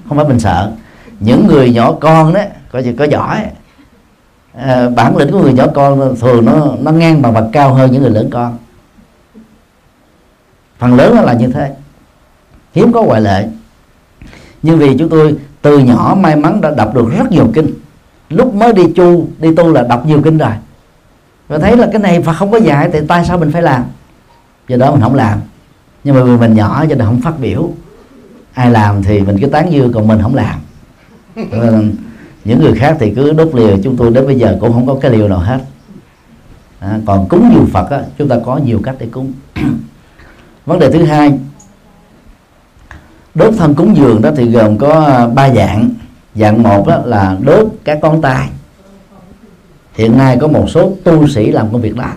[0.09, 0.71] không phải mình sợ.
[1.19, 2.41] Những người nhỏ con đó
[2.71, 3.45] có gì có giỏi.
[4.53, 7.91] À, bản lĩnh của người nhỏ con thường nó nó ngang bằng mặt cao hơn
[7.91, 8.57] những người lớn con
[10.85, 11.71] phần lớn là như thế.
[12.73, 13.47] Hiếm có ngoại lệ.
[14.63, 17.73] Nhưng vì chúng tôi từ nhỏ may mắn đã đọc được rất nhiều kinh.
[18.29, 20.51] Lúc mới đi chu đi tu là đọc nhiều kinh rồi.
[21.47, 23.83] Và thấy là cái này Phật không có dạy thì tại sao mình phải làm?
[24.67, 25.39] Do đó mình không làm.
[26.03, 27.69] Nhưng mà vì mình nhỏ cho nên không phát biểu.
[28.53, 30.59] Ai làm thì mình cứ tán dương còn mình không làm.
[32.45, 34.97] Những người khác thì cứ đốt liều chúng tôi đến bây giờ cũng không có
[35.01, 35.59] cái liều nào hết.
[36.79, 39.33] À, còn cúng dường phật á, chúng ta có nhiều cách để cúng.
[40.65, 41.33] vấn đề thứ hai,
[43.35, 45.89] đốt thân cúng dường đó thì gồm có à, ba dạng.
[46.35, 48.49] Dạng một đó là đốt các con tay.
[49.93, 52.09] Hiện nay có một số tu sĩ làm công việc đó.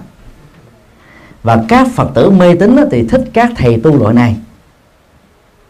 [1.43, 4.37] Và các phật tử mê tín thì thích các thầy tu loại này.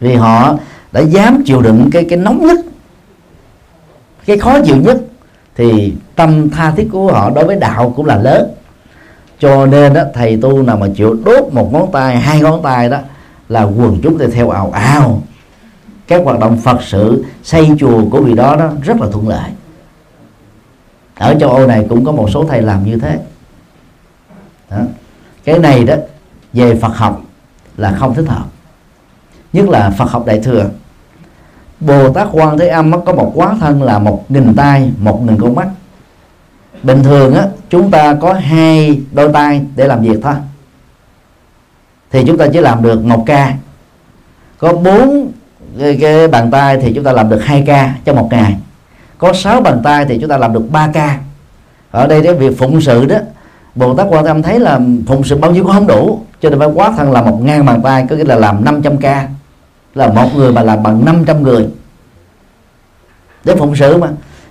[0.00, 0.58] Vì họ
[0.92, 2.58] đã dám chịu đựng cái cái nóng nhất,
[4.26, 4.98] cái khó chịu nhất,
[5.56, 8.50] thì tâm tha thiết của họ đối với đạo cũng là lớn
[9.38, 12.88] cho nên đó, thầy tu nào mà chịu đốt một ngón tay hai ngón tay
[12.88, 12.98] đó
[13.48, 15.22] là quần chúng thì theo ào ào
[16.08, 19.50] các hoạt động phật sự xây chùa của vị đó đó rất là thuận lợi.
[21.14, 23.18] Ở châu âu này cũng có một số thầy làm như thế.
[24.70, 24.78] Đó.
[25.44, 25.94] cái này đó
[26.52, 27.22] về phật học
[27.76, 28.44] là không thích hợp.
[29.52, 30.70] Nhất là phật học đại thừa.
[31.80, 35.40] Bồ tát quan thế âm có một quá thân là một nghìn tay một nghìn
[35.40, 35.68] con mắt
[36.82, 40.34] bình thường á chúng ta có hai đôi tay để làm việc thôi.
[42.10, 43.54] Thì chúng ta chỉ làm được một ca.
[44.58, 45.32] Có bốn
[45.78, 48.56] cái, cái bàn tay thì chúng ta làm được hai ca trong một ngày.
[49.18, 51.18] Có sáu bàn tay thì chúng ta làm được ba ca.
[51.90, 53.16] Ở đây cái việc phụng sự đó
[53.74, 56.58] Bồ Tát Quan Tâm thấy là phụng sự bao nhiêu cũng không đủ cho nên
[56.58, 59.28] phải quá thân là một ngàn bàn tay có nghĩa là làm 500 ca.
[59.94, 61.68] Là một người mà làm bằng 500 người.
[63.44, 64.08] Để phụng sự mà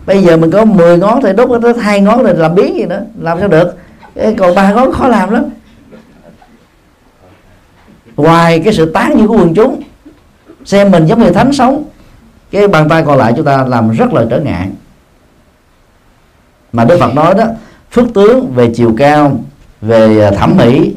[0.08, 2.86] bây giờ mình có 10 ngón thì đốt tới hai ngón thì làm biến gì
[2.86, 3.78] nữa làm sao được?
[4.38, 5.46] Còn ba ngón khó làm lắm.
[8.16, 9.82] Ngoài cái sự tán như của quần chúng
[10.66, 11.84] xem mình giống như thánh sống
[12.52, 14.70] cái bàn tay còn lại chúng ta làm rất là trở ngại.
[16.72, 17.46] Mà Đức Phật nói đó
[17.92, 19.40] phước tướng về chiều cao
[19.82, 20.96] về à, thẩm mỹ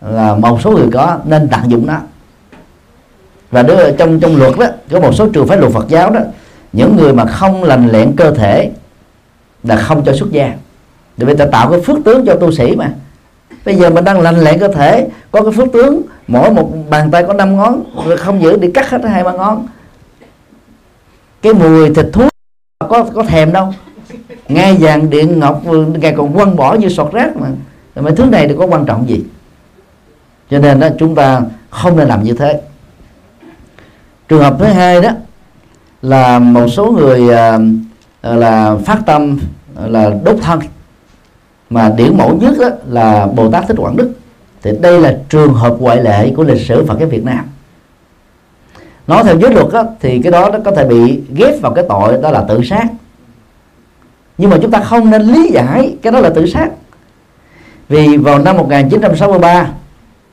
[0.00, 1.96] là một số người có nên tận dụng nó.
[3.50, 6.20] Và đứa, trong trong luật đó có một số trường phái luật Phật giáo đó
[6.72, 8.70] những người mà không lành lẹn cơ thể
[9.62, 10.54] là không cho xuất gia.
[11.16, 12.92] Để người ta tạo cái phước tướng cho tu sĩ mà.
[13.64, 17.10] Bây giờ mình đang lành lẹn cơ thể, có cái phước tướng, mỗi một bàn
[17.10, 19.66] tay có năm ngón, rồi không giữ đi cắt hết hai ba ngón.
[21.42, 22.28] Cái mùi thịt thú
[22.88, 23.74] có có thèm đâu.
[24.48, 25.62] Ngay vàng điện ngọc
[26.00, 27.48] ngài còn quăng bỏ như sọt rác mà.
[27.94, 29.24] Mấy thứ này thì có quan trọng gì?
[30.50, 31.40] Cho nên đó, chúng ta
[31.70, 32.60] không nên làm như thế.
[34.28, 35.10] Trường hợp thứ hai đó
[36.02, 37.58] là một số người à,
[38.20, 39.38] à là phát tâm
[39.76, 40.60] à, là đốt thân.
[41.70, 44.10] Mà điển mẫu nhất đó là Bồ Tát Thích Quảng Đức.
[44.62, 47.44] Thì đây là trường hợp ngoại lệ của lịch sử Phật giáo Việt Nam.
[49.06, 51.84] Nói theo giới luật đó, thì cái đó nó có thể bị ghép vào cái
[51.88, 52.86] tội đó là tự sát.
[54.38, 56.68] Nhưng mà chúng ta không nên lý giải cái đó là tự sát.
[57.88, 59.66] Vì vào năm 1963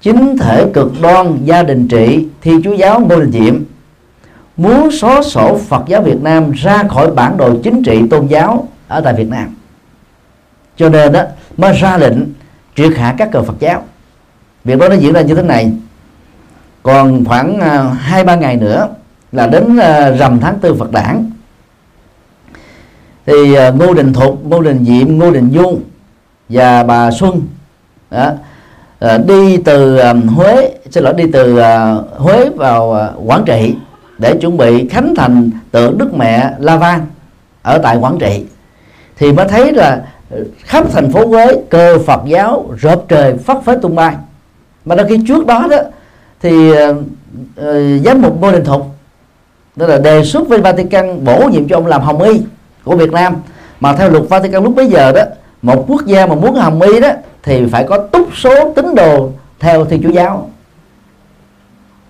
[0.01, 3.63] chính thể cực đoan gia đình trị thi chúa giáo Ngô Đình Diệm
[4.57, 8.67] muốn xóa sổ Phật giáo Việt Nam ra khỏi bản đồ chính trị tôn giáo
[8.87, 9.55] ở tại Việt Nam.
[10.75, 11.23] Cho nên đó
[11.57, 12.17] mới ra lệnh
[12.75, 13.83] triệt hạ các cờ Phật giáo.
[14.63, 15.71] Việc đó nó diễn ra như thế này.
[16.83, 18.87] Còn khoảng à, hai ba ngày nữa
[19.31, 21.31] là đến à, rằm tháng tư Phật đản.
[23.25, 25.79] Thì à, Ngô Đình Thục, Ngô Đình Diệm, Ngô Đình Du
[26.49, 27.41] và bà Xuân
[28.11, 28.31] đó,
[29.25, 31.61] đi từ Huế xin lỗi đi từ
[32.17, 33.75] Huế vào Quảng Trị
[34.17, 37.05] để chuẩn bị khánh thành tượng Đức Mẹ La Vang
[37.61, 38.45] ở tại Quảng Trị
[39.17, 40.01] thì mới thấy là
[40.59, 44.15] khắp thành phố Huế cờ Phật giáo rợp trời phất phới tung bay.
[44.85, 45.77] Mà đôi khi trước đó đó
[46.41, 46.95] thì uh,
[48.05, 48.87] giám mục Ngô Đình Thục
[49.75, 52.41] đó là đề xuất với Vatican bổ nhiệm cho ông làm hồng y
[52.83, 53.35] của Việt Nam.
[53.79, 55.21] Mà theo luật Vatican lúc bấy giờ đó
[55.61, 57.09] một quốc gia mà muốn hồng y đó
[57.43, 60.49] thì phải có túc số tín đồ theo thiên chúa giáo.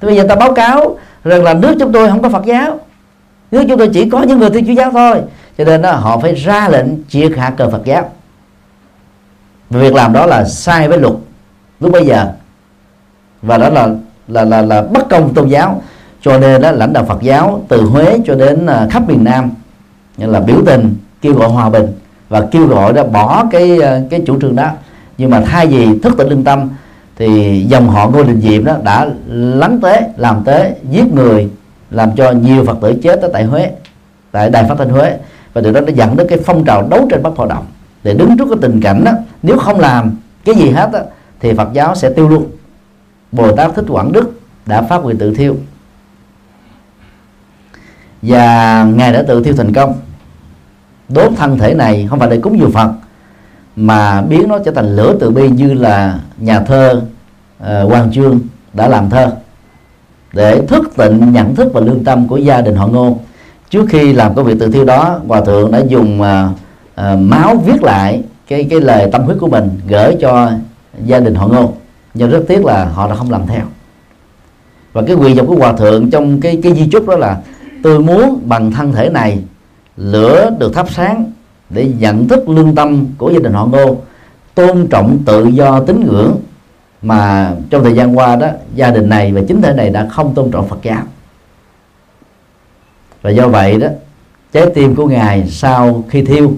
[0.01, 2.79] Thì bây giờ ta báo cáo rằng là nước chúng tôi không có Phật giáo.
[3.51, 5.21] Nước chúng tôi chỉ có những người thiên chúa giáo thôi.
[5.57, 8.11] Cho nên đó, họ phải ra lệnh triệt hạ cờ Phật giáo.
[9.69, 11.13] Việc làm đó là sai với luật
[11.79, 12.31] lúc bây giờ.
[13.41, 13.89] Và đó là
[14.27, 15.81] là là là bất công tôn giáo.
[16.21, 19.51] Cho nên đó lãnh đạo Phật giáo từ Huế cho đến à, khắp miền Nam
[20.17, 21.87] như là biểu tình kêu gọi hòa bình
[22.29, 24.69] và kêu gọi đó bỏ cái à, cái chủ trương đó.
[25.17, 26.69] Nhưng mà thay vì thức tỉnh lương tâm
[27.17, 31.49] thì dòng họ Ngô Đình Diệm đó đã lắng tế làm tế giết người
[31.91, 33.71] làm cho nhiều Phật tử chết ở tại Huế
[34.31, 35.17] tại đài phát thanh Huế.
[35.53, 37.65] Và điều đó nó dẫn đến cái phong trào đấu tranh bắt phò động
[38.03, 39.11] để đứng trước cái tình cảnh đó,
[39.43, 40.11] nếu không làm
[40.45, 40.99] cái gì hết đó,
[41.39, 42.45] thì Phật giáo sẽ tiêu luôn.
[43.31, 45.55] Bồ Tát Thích Quảng Đức đã phát nguyện tự thiêu.
[48.21, 49.93] Và ngài đã tự thiêu thành công.
[51.09, 52.91] Đốt thân thể này không phải để cúng dường Phật
[53.77, 57.01] mà biến nó trở thành lửa từ bi như là nhà thơ
[57.59, 58.39] ờ, uh, Hoàng Chương
[58.73, 59.31] đã làm thơ.
[60.33, 63.19] Để thức tịnh nhận thức và lương tâm của gia đình họ Ngô
[63.69, 66.51] trước khi làm công việc từ thiêu đó hòa thượng đã dùng uh,
[67.01, 70.51] uh, máu viết lại cái cái lời tâm huyết của mình gửi cho
[71.05, 71.73] gia đình họ Ngô.
[72.13, 73.63] Nhưng rất tiếc là họ đã không làm theo.
[74.93, 77.37] Và cái quyền vọng của hòa thượng trong cái cái di chúc đó là
[77.83, 79.39] tôi muốn bằng thân thể này
[79.97, 81.31] lửa được thắp sáng
[81.69, 83.97] để nhận thức lương tâm của gia đình họ ngô,
[84.55, 86.35] tôn trọng tự do tín ngưỡng
[87.01, 90.33] mà trong thời gian qua đó, gia đình này và chính thể này đã không
[90.33, 91.03] tôn trọng Phật giáo.
[93.21, 93.87] Và do vậy đó,
[94.53, 96.53] trái tim của ngài sau khi thiêu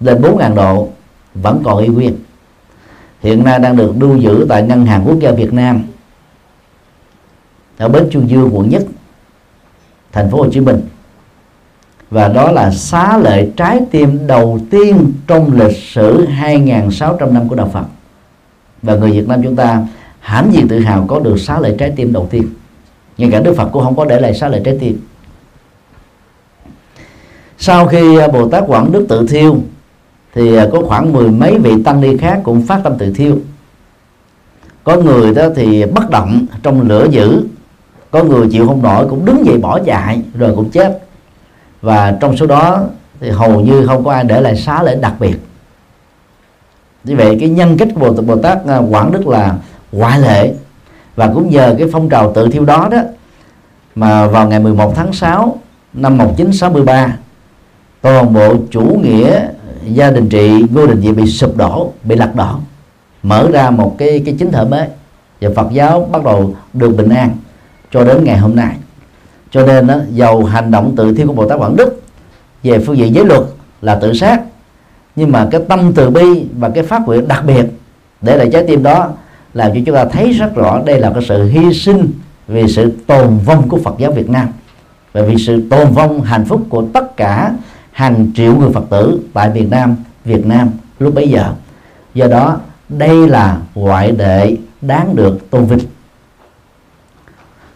[0.00, 0.88] lên 4.000 độ
[1.34, 2.16] vẫn còn y nguyên.
[3.20, 5.82] Hiện nay đang được lưu giữ tại ngân hàng quốc gia Việt Nam,
[7.78, 8.82] ở bến Chuông Dương quận nhất,
[10.12, 10.80] thành phố Hồ Chí Minh
[12.10, 17.54] và đó là xá lệ trái tim đầu tiên trong lịch sử 2.600 năm của
[17.54, 17.84] đạo Phật.
[18.82, 19.86] Và người Việt Nam chúng ta
[20.20, 22.48] hãnh diện tự hào có được xá lệ trái tim đầu tiên.
[23.18, 25.00] Ngay cả Đức Phật cũng không có để lại xá lệ trái tim.
[27.58, 29.56] Sau khi à, Bồ Tát Quảng Đức tự thiêu,
[30.34, 33.38] thì à, có khoảng mười mấy vị tăng ni khác cũng phát tâm tự thiêu.
[34.84, 37.42] Có người đó thì bất động trong lửa dữ,
[38.10, 41.05] có người chịu không nổi cũng đứng dậy bỏ chạy rồi cũng chết
[41.82, 42.84] và trong số đó
[43.20, 45.36] thì hầu như không có ai để lại xá lễ đặc biệt.
[47.04, 49.54] Như vậy cái nhân cách của Bồ Tát à, Quảng Đức là
[49.92, 50.54] ngoại lệ.
[51.16, 52.98] Và cũng nhờ cái phong trào tự thiêu đó đó
[53.94, 55.58] mà vào ngày 11 tháng 6
[55.92, 57.16] năm 1963
[58.00, 59.48] toàn bộ chủ nghĩa
[59.84, 62.54] gia đình trị Ngô Đình Diệm bị sụp đổ, bị lật đổ,
[63.22, 64.88] mở ra một cái cái chính thể mới.
[65.40, 67.30] Và Phật giáo bắt đầu được bình an
[67.92, 68.76] cho đến ngày hôm nay
[69.56, 72.02] cho nên đó, dầu hành động tự thiêu của Bồ Tát Quảng Đức
[72.62, 73.42] về phương diện giới luật
[73.82, 74.40] là tự sát.
[75.16, 77.64] Nhưng mà cái tâm từ bi và cái phát nguyện đặc biệt
[78.20, 79.10] để lại trái tim đó
[79.54, 82.10] làm cho chúng ta thấy rất rõ đây là cái sự hy sinh
[82.48, 84.48] vì sự tồn vong của Phật giáo Việt Nam
[85.12, 87.52] và vì sự tồn vong hạnh phúc của tất cả
[87.92, 91.52] hàng triệu người Phật tử tại Việt Nam Việt Nam lúc bấy giờ.
[92.14, 92.56] Do đó
[92.88, 95.80] đây là ngoại đệ đáng được tôn vinh.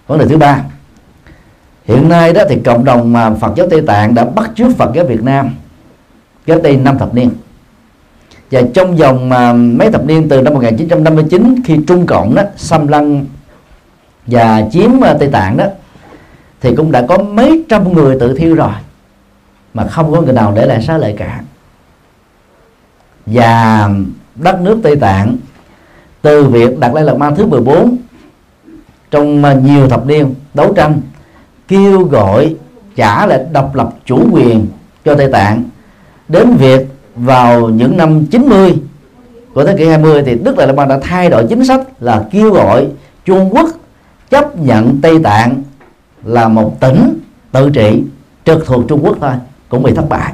[0.06, 0.62] Vấn đề thứ ba
[1.90, 4.90] hiện nay đó thì cộng đồng mà Phật giáo Tây Tạng đã bắt chước Phật
[4.94, 5.50] giáo Việt Nam
[6.46, 7.30] cách đây năm thập niên.
[8.50, 12.88] Và trong vòng mà mấy thập niên từ năm 1959 khi Trung Cộng đó xâm
[12.88, 13.26] lăng
[14.26, 15.66] và chiếm à, Tây Tạng đó,
[16.60, 18.72] thì cũng đã có mấy trăm người tự thiêu rồi,
[19.74, 21.40] mà không có người nào để lại xá lợi cả.
[23.26, 23.88] Và
[24.34, 25.36] đất nước Tây Tạng
[26.22, 27.96] từ việc đặt Lai Lạt Ma thứ 14
[29.10, 31.00] trong à, nhiều thập niên đấu tranh
[31.70, 32.54] kêu gọi
[32.96, 34.66] trả lại độc lập chủ quyền
[35.04, 35.64] cho Tây Tạng.
[36.28, 36.86] Đến việc
[37.16, 38.74] vào những năm 90
[39.54, 42.24] của thế kỷ 20 thì Đức Đại Lạt Ma đã thay đổi chính sách là
[42.30, 42.86] kêu gọi
[43.24, 43.70] Trung Quốc
[44.30, 45.62] chấp nhận Tây Tạng
[46.24, 47.18] là một tỉnh
[47.52, 48.02] tự trị
[48.44, 49.32] trực thuộc Trung Quốc thôi
[49.68, 50.32] cũng bị thất bại.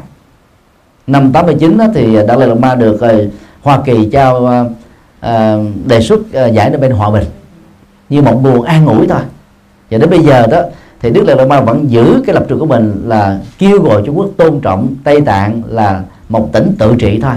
[1.07, 3.33] Năm 89 đó thì Đại Lạt Ma được uh,
[3.63, 4.67] Hoa Kỳ trao uh,
[5.27, 7.25] uh, đề xuất uh, giải Nobel hòa bình
[8.09, 9.21] như một buồn an ủi thôi.
[9.91, 10.63] Và đến bây giờ đó
[11.01, 14.19] thì Đức Lạt Ma vẫn giữ cái lập trường của mình là kêu gọi Trung
[14.19, 17.35] Quốc tôn trọng Tây Tạng là một tỉnh tự trị thôi.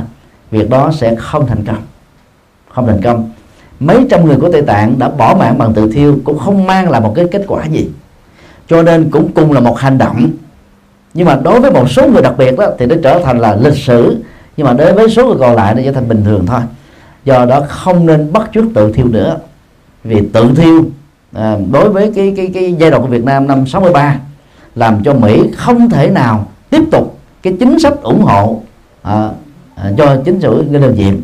[0.52, 1.82] Việc đó sẽ không thành công.
[2.74, 3.30] Không thành công.
[3.80, 6.90] Mấy trăm người của Tây Tạng đã bỏ mạng bằng tự thiêu cũng không mang
[6.90, 7.90] lại một cái kết quả gì.
[8.68, 10.30] Cho nên cũng cùng là một hành động.
[11.14, 13.56] Nhưng mà đối với một số người đặc biệt đó, thì nó trở thành là
[13.56, 14.24] lịch sử.
[14.58, 16.62] Nhưng mà đối với số người còn lại nó trở thành bình thường thôi.
[17.26, 19.38] Do đó không nên bắt chước tự thiêu nữa.
[20.04, 20.86] Vì tự thiêu
[21.34, 24.20] à, đối với cái cái cái giai đoạn của Việt Nam năm 63
[24.76, 28.62] làm cho Mỹ không thể nào tiếp tục cái chính sách ủng hộ
[29.02, 29.30] à,
[29.76, 31.22] à, cho chính sự cái đơn diện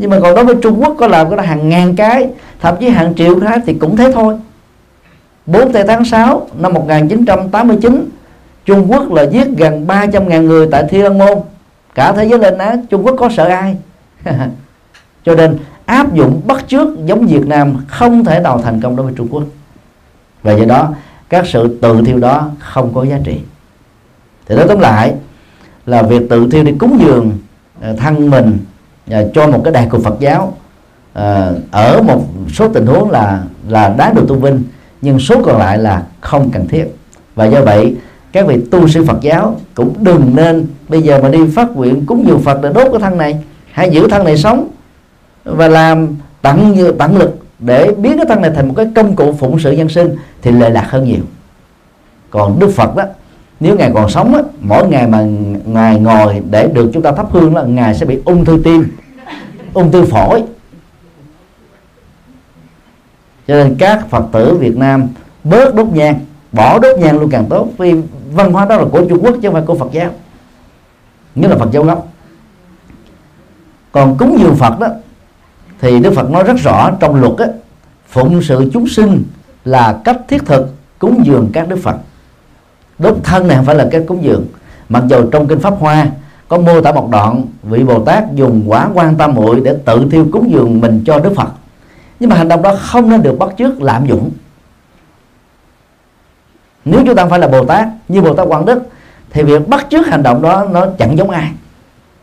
[0.00, 2.28] nhưng mà còn đối với Trung Quốc có làm cái đó hàng ngàn cái
[2.60, 4.36] thậm chí hàng triệu cái thì cũng thế thôi.
[5.46, 8.08] 4 tây tháng 6 năm 1989
[8.64, 11.38] Trung Quốc là giết gần 300.000 người tại Thiên An Môn.
[11.94, 13.76] Cả thế giới lên án Trung Quốc có sợ ai?
[15.24, 15.58] Cho nên
[15.90, 19.28] áp dụng bắt chước giống Việt Nam không thể nào thành công đối với Trung
[19.30, 19.42] Quốc.
[20.42, 20.94] Và do đó,
[21.28, 23.40] các sự tự thiêu đó không có giá trị.
[24.46, 25.14] Thì nói tóm lại
[25.86, 27.32] là việc tự thiêu đi cúng dường
[27.80, 28.58] à, thân mình
[29.10, 30.52] à, cho một cái đài của Phật giáo
[31.12, 34.62] à, ở một số tình huống là là đáng được tôn vinh,
[35.02, 36.84] nhưng số còn lại là không cần thiết.
[37.34, 37.96] Và do vậy,
[38.32, 42.06] các vị tu sĩ Phật giáo cũng đừng nên bây giờ mà đi phát nguyện
[42.06, 44.68] cúng dường Phật để đốt cái thân này, hãy giữ thân này sống
[45.44, 46.08] và làm
[46.42, 49.72] tặng tặng lực để biến cái thân này thành một cái công cụ phụng sự
[49.72, 51.22] nhân sinh thì lệ lạc hơn nhiều.
[52.30, 53.04] Còn Đức Phật đó
[53.60, 55.26] nếu ngài còn sống á, mỗi ngày mà
[55.64, 58.96] ngài ngồi để được chúng ta thắp hương là ngài sẽ bị ung thư tim
[59.74, 60.42] ung thư phổi.
[63.48, 65.08] Cho nên các phật tử Việt Nam
[65.44, 66.20] bớt đốt nhang
[66.52, 67.94] bỏ đốt nhang luôn càng tốt vì
[68.32, 70.10] văn hóa đó là của Trung Quốc chứ không phải của Phật giáo.
[71.34, 72.08] Nghĩa là Phật giáo gốc.
[73.92, 74.88] Còn cúng dường Phật đó
[75.80, 77.46] thì Đức Phật nói rất rõ trong luật á,
[78.08, 79.22] phụng sự chúng sinh
[79.64, 81.96] là cách thiết thực cúng dường các Đức Phật.
[82.98, 84.46] Đốt thân này không phải là cái cúng dường.
[84.88, 86.06] Mặc dù trong kinh pháp hoa
[86.48, 90.06] có mô tả một đoạn vị bồ tát dùng quả quan tam muội để tự
[90.10, 91.48] thiêu cúng dường mình cho đức phật
[92.20, 94.30] nhưng mà hành động đó không nên được bắt chước lạm dụng.
[96.84, 98.82] Nếu chúng ta phải là bồ tát như bồ tát quang đức
[99.30, 101.52] thì việc bắt chước hành động đó nó chẳng giống ai.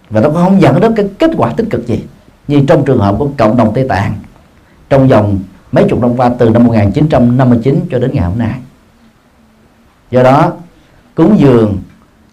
[0.10, 2.04] Và nó cũng không dẫn đến cái kết quả tích cực gì
[2.48, 4.14] như trong trường hợp của cộng đồng Tây Tạng,
[4.90, 5.40] trong vòng
[5.72, 8.60] mấy chục năm qua, từ năm 1959 cho đến ngày hôm nay.
[10.12, 10.52] Do đó,
[11.16, 11.78] cúng dường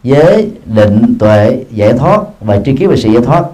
[0.02, 3.44] giới định tuệ, giải thoát và tri kiến về sự giải thoát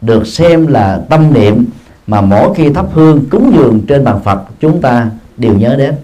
[0.00, 1.64] được xem là tâm niệm
[2.06, 5.94] mà mỗi khi thắp hương cúng dường trên bàn Phật, chúng ta đều nhớ đến.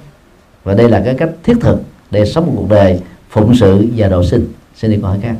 [0.64, 4.08] Và đây là cái cách thiết thực để sống một cuộc đời phụng sự và
[4.08, 4.52] độ sinh.
[4.76, 5.34] Xin đi câu hỏi khác.